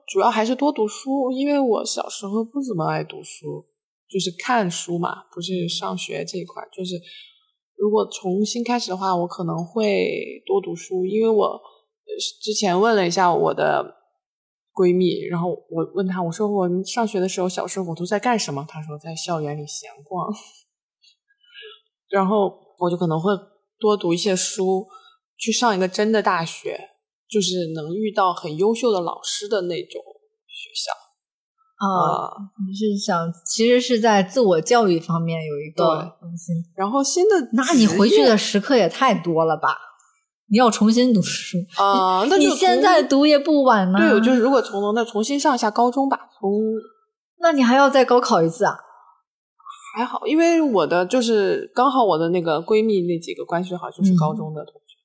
[0.09, 3.67] 主要还是多读书，因为我小时候不怎么爱读书，
[4.09, 6.95] 就是看书嘛，不是上学这一块，就是。
[7.83, 11.59] 如果重新开始的话，我可能会多读书，因为我
[12.43, 13.95] 之前问了一下我的
[14.75, 18.67] 闺蜜，然后我问她，我说我上学的时候，小时候我都在干什么？
[18.69, 20.31] 她说在校园里闲逛，
[22.11, 23.33] 然后我就可能会
[23.79, 24.87] 多读一些书，
[25.39, 26.90] 去上一个真的大学，
[27.31, 30.03] 就是能遇到很优秀的老师的那种
[30.47, 30.93] 学校。
[31.81, 32.29] 啊，
[32.69, 39.79] 你是想其实是在自我教育方面有一个更新，然后新的，那你回去的时刻也太多了吧？
[40.51, 42.25] 你要重新读书啊？
[42.29, 43.99] 那你现在读也不晚呢。
[43.99, 46.53] 对，我就是如果从头那重新上一下高中吧，从
[47.41, 48.75] 那你还要再高考一次啊？
[49.97, 54.99] 还好，因为我的就是刚好我的那个闺蜜那几个关系好，就是高中的同学，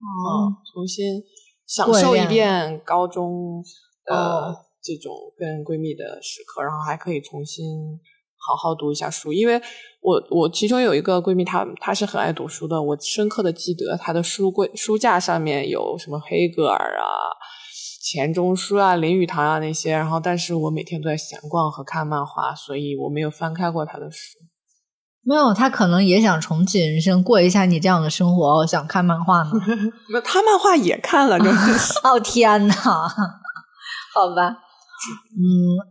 [0.00, 1.22] 哦，重新
[1.66, 3.62] 享受一遍高中
[4.04, 4.64] 的。
[4.86, 7.98] 这种跟闺蜜的时刻，然后还可以重新
[8.36, 9.60] 好好读一下书，因为
[10.00, 17.02] 我我其中有一个闺蜜，她她是很爱读书的，我深刻的记得她的书柜书架上面有什么黑格尔啊、
[18.00, 24.38] 钱钟书啊、林语堂啊那些，然后但是我每天都在闲逛和看漫画，所以我没有翻开过她的书。
[25.26, 29.50] 没有，他可能也想重启人生，过一下你这样的生活，想看漫画呢。
[30.12, 31.98] 那他漫画也看了，就 是。
[32.04, 32.74] 哦天呐，
[34.14, 34.56] 好吧。
[35.36, 35.42] 嗯，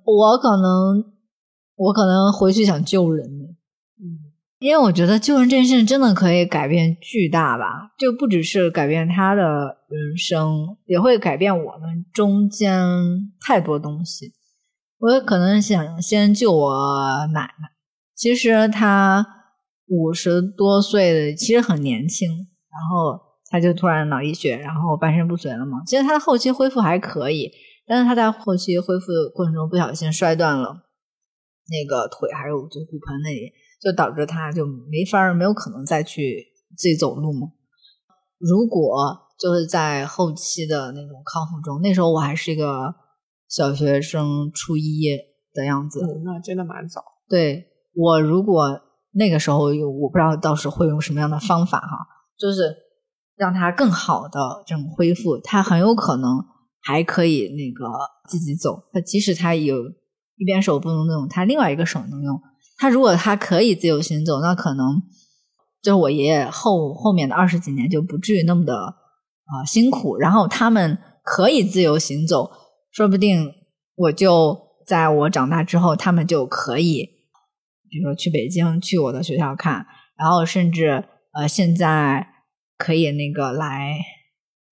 [0.06, 1.04] 我可能，
[1.76, 3.44] 我可能回去想救人呢。
[4.00, 12.82] 嗯，因为我觉得救人这件事真的可以改变巨大吧，就不只是改变他的人生，也会改变我们中间
[13.46, 14.32] 太多东西。
[14.98, 17.70] 我可能想先救我奶奶，
[18.16, 19.26] 其实他
[19.88, 25.84] 五十多岁的，其实很年轻，然后他就突然脑溢血，然后半身不遂了嘛。
[25.86, 27.51] 其实他的后期恢复还可以，
[27.86, 30.70] 但是他在后期恢复的过程中不小心摔断了
[31.70, 33.51] 那个腿，还有就骨盆那里，
[33.82, 36.47] 就导致他就没法没有可能再去
[36.78, 37.47] 自己走路嘛。
[38.39, 38.95] 如果
[39.38, 42.95] 就是在后期的那种康复中，那时候我还是一个
[43.49, 45.18] 小学生初一
[45.53, 47.03] 的样子，那真的蛮早。
[47.28, 47.66] 对
[47.96, 48.82] 我如果
[49.14, 51.98] 那个时候有，我不知道到时会用什么样的方法哈，
[52.38, 52.76] 就是
[53.38, 56.43] 让他更好的这种恢复，他很有可能
[56.82, 57.89] 还可以那个
[58.28, 58.84] 自己走。
[58.91, 59.78] 他即使他有
[60.36, 62.41] 一边手不能用，他另外一个手能用。
[62.78, 65.02] 他如果他可以自由行走，那可能
[65.82, 70.18] 就是我爷爷后后面的二十几年就不至于那么的啊辛苦。
[70.18, 72.52] 然后他们可以自由行走，
[72.91, 73.50] 说不定
[73.96, 77.14] 我就在我长大之后，他们就可以。
[77.96, 79.86] 比如说去北京去我的学校看，
[80.18, 82.28] 然后甚至呃现在
[82.78, 83.98] 可以那个来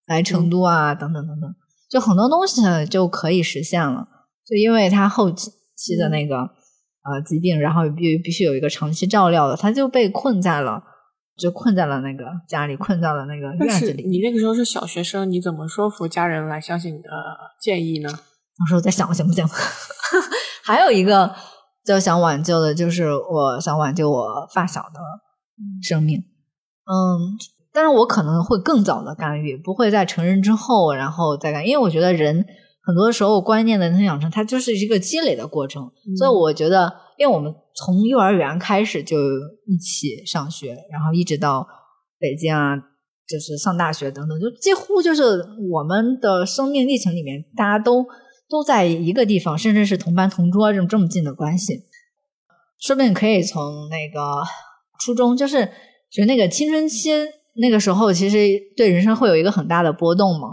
[0.07, 1.55] 来成都啊等等等等，
[1.89, 4.05] 就很多东西就可以实现了。
[4.45, 10.84] 就因为他后期的那个呃疾病，然后必必须有一个长期照料的，他就被困在了
[11.38, 14.05] 就困在了那个家里，困在了那个院子里。
[14.05, 17.09] 你那个时候是小学生，你怎么说服家人来相信你的
[17.61, 18.09] 建议呢？
[18.09, 19.47] 到时候再想行不行？
[20.65, 21.34] 还有一个。
[21.86, 24.99] 就想挽救的，就是我想挽救我发小的
[25.81, 27.38] 生命，嗯，
[27.73, 32.45] 但是我可能会更早的干预，不会在成人之后然后再干，因为我觉得人
[32.86, 39.17] 很多时候观念的养成，它就是一个积累的过程，所以我觉得，因为我们从幼儿园开始就
[39.67, 41.67] 一起上学，然后一直到
[42.17, 42.77] 北京啊，
[43.27, 48.05] 就是上大学等等，就几乎就是我们的生命历程里面，大家都。
[48.54, 51.80] 都在一个地方，甚至是同班同桌这种这么近的关系，
[52.80, 54.43] 说不定可以从那个
[54.99, 55.68] 初中，就是
[56.12, 57.10] 就那个青春期
[57.56, 58.38] 那个时候，其实
[58.78, 60.49] 对人生会有一个很大的波动嘛。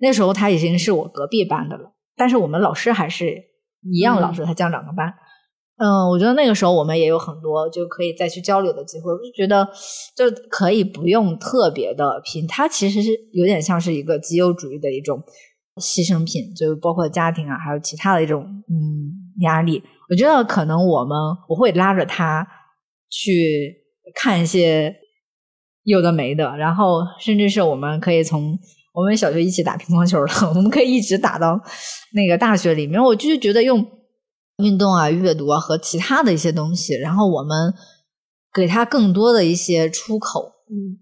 [0.00, 3.44] 那时候他已经是我隔壁班的了，但是我们老师还是
[3.82, 5.14] 一样，老师他降两个班。
[5.76, 9.12] 嗯，我觉得那个时候我们也有很多就可以再去交流的机会。
[9.12, 9.68] 我就觉得
[10.16, 15.22] 就可以不用特别的拼，它其实是有点像是一个极右主义的一种。
[15.76, 19.10] 牺牲品，就包括家庭啊，还有其他的一种嗯
[19.40, 19.82] 压力。
[20.08, 21.16] 我觉得可能我们
[21.48, 22.46] 我会拉着他
[23.10, 23.74] 去
[24.14, 24.94] 看一些
[25.82, 28.58] 有的没的，然后甚至是我们可以从
[28.92, 31.60] 我们小学一起打乒乓球的， 我们可以一直打到
[32.12, 33.02] 那个大学里面。
[33.02, 33.84] 我就是觉得用
[34.58, 37.74] 运动啊、阅读啊和其他的一些东西，然后我们
[38.54, 41.00] 给他更多的一些出口，嗯。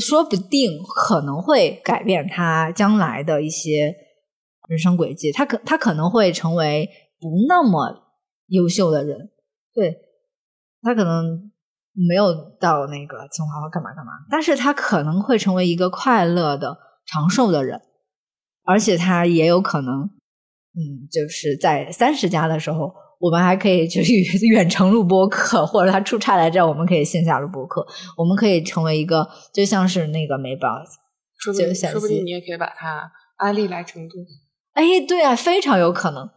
[0.00, 3.94] 说不定可能会改变他将来的一些
[4.68, 6.88] 人生轨迹，他可他可能会成为
[7.20, 8.12] 不那么
[8.48, 9.30] 优秀的人，
[9.72, 9.96] 对
[10.82, 11.50] 他可能
[11.92, 16.76] 没有到那个清华或干嘛干嘛，但是他可能会成为一个快乐的
[17.06, 17.80] 长寿的人，
[18.64, 20.02] 而且他也有可能，
[20.74, 22.92] 嗯，就是在三十加的时候。
[23.18, 24.12] 我们还可以就是
[24.46, 27.86] 远程录播课，或者他出差来这儿，我们可以线下录播课。
[28.16, 30.68] 我们可以成为一个，就像是那个美宝，
[31.36, 34.14] 说不定说不定你也可以把他安利来成都。
[34.74, 36.28] 哎，对啊，非常有可能。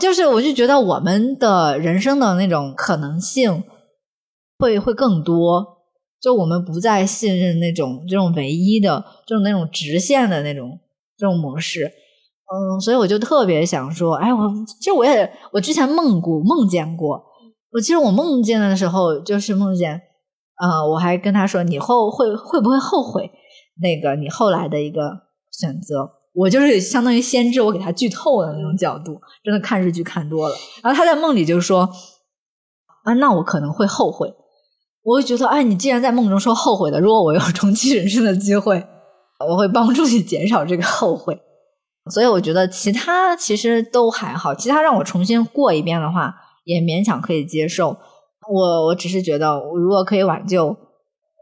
[0.00, 3.64] 就是我就觉得我们的人生的那种可能性
[4.58, 5.78] 会会更多，
[6.20, 10.80] 就我们不再信任那种这种唯一的这种那种直线的那种
[11.16, 11.92] 这种模式。
[12.50, 17.22] 嗯，所以我就特别想说，哎，我其实我也我之前梦过梦见过，
[17.72, 20.00] 我其实我梦见的时候就是梦见，
[20.60, 23.30] 呃，我还跟他说，你后会会不会后悔
[23.82, 25.02] 那个你后来的一个
[25.52, 26.10] 选择？
[26.34, 30.54] 我就是相当于先知，我给他剧透的那种角度，真的看日剧看多了。
[30.82, 31.80] 然后他在梦里就说，
[33.02, 34.32] 啊，那我可能会后悔。
[35.02, 38.86] 我会觉得，哎，你既然在梦中说后悔的，如果我有 重启人生的机会，
[39.48, 41.38] 我会帮助你减少这个后悔。
[42.10, 46.34] 所以我觉得其他其实都还好，其他让我重新过一遍的话
[46.64, 47.96] 也勉强可以接受。
[48.50, 50.68] 我我只是觉得，如果可以挽救，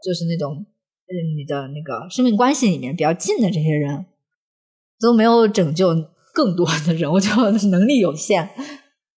[0.03, 4.05] 就是那种嗯你的那个生命关系里面比较近的这些人，
[4.99, 5.95] 都没有拯救
[6.33, 8.49] 更多的人，我觉得能力有限。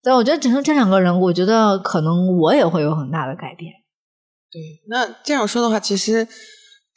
[0.03, 3.73] 但我觉得整个这两个人，我觉得可能我也会有很大的改变。
[4.51, 6.27] 对，那这样说的话，其实。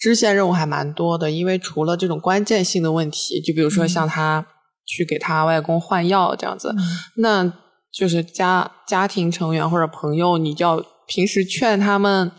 [0.04, 4.46] 支线任务还蛮多的，因为除了这种关键性的问题，就比如说像他
[4.84, 6.74] 去给他外公换药这样子，
[7.16, 7.50] 那
[7.90, 12.30] 就是家家庭成员或者朋友，你就要平时劝他们，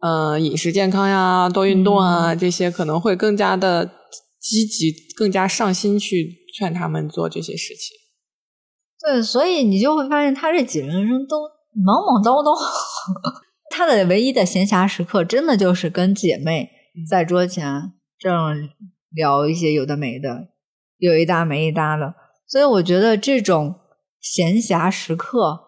[0.00, 3.88] 嗯，饮食健康呀，多运动啊，这些可能会更加的
[4.40, 7.96] 积极，更加上心去劝他们做这些事情。
[9.00, 11.42] 对，所以你就会发现他这几个人都
[11.84, 12.52] 忙忙叨叨。
[13.70, 16.70] 他的唯一的闲暇时刻，真的就是跟姐妹
[17.04, 18.68] 在桌前这样
[19.10, 20.48] 聊一些有的没的，
[20.98, 22.14] 有一搭没一搭的。
[22.46, 23.80] 所以我觉得这种
[24.20, 25.60] 闲暇时刻，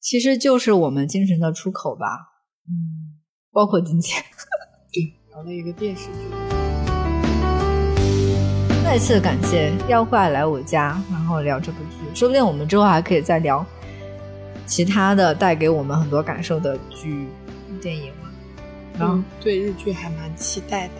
[0.00, 2.06] 其实就是我们精神的出口吧。
[2.66, 3.18] 嗯，
[3.50, 4.22] 包括今天。
[4.92, 6.12] 对，聊了一个电视剧。
[8.84, 13.64] 再次感谢妖怪来我家，然后聊这部剧，说不定我们之后还可以再聊。
[14.66, 17.28] 其他的带给我们很多感受的剧、
[17.80, 18.17] 电影嘛，
[18.98, 20.94] 然后对日剧还蛮期待的。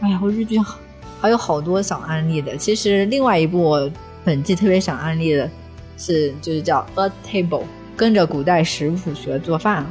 [0.00, 0.78] 哎呀，我日剧好
[1.20, 2.56] 还有好多想安利的。
[2.56, 3.90] 其实另外一部我
[4.24, 5.50] 本季特别想安利的
[5.96, 7.62] 是，就是叫《A Table》，
[7.96, 9.86] 跟着古代食谱学做饭。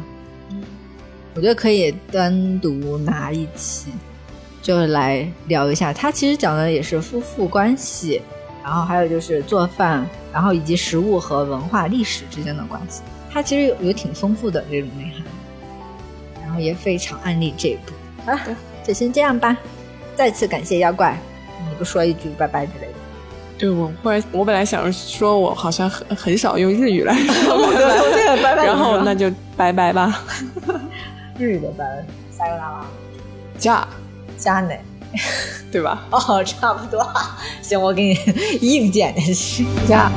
[0.50, 0.62] 嗯，
[1.36, 3.92] 我觉得可以单独拿一期，
[4.62, 5.92] 就来聊一下。
[5.92, 8.22] 它其实讲的也是夫妇关系。
[8.62, 15.19] 然后还有就是做饭，然后以及食物和文化历史之间的关系，它其实有有挺丰富的这种内涵，
[16.50, 17.94] 然后也非常安利这一部。
[18.26, 18.40] 好了，
[18.84, 19.56] 就先这样吧。
[20.16, 21.16] 再次感谢妖怪，
[21.70, 22.94] 你不说一句拜拜之类的？
[23.60, 27.14] 对我忽然，我本来想说我好像很很少用日语来
[27.46, 27.58] 说
[28.42, 30.24] 拜拜，然后那就拜拜吧。
[31.38, 32.86] 日语的拜拜，撒由那拉，
[33.58, 33.88] 加
[34.38, 34.74] 加呢？
[35.72, 36.04] 对吧？
[36.12, 37.08] 哦，差不多。
[37.62, 40.12] 行，我给你硬件的是加。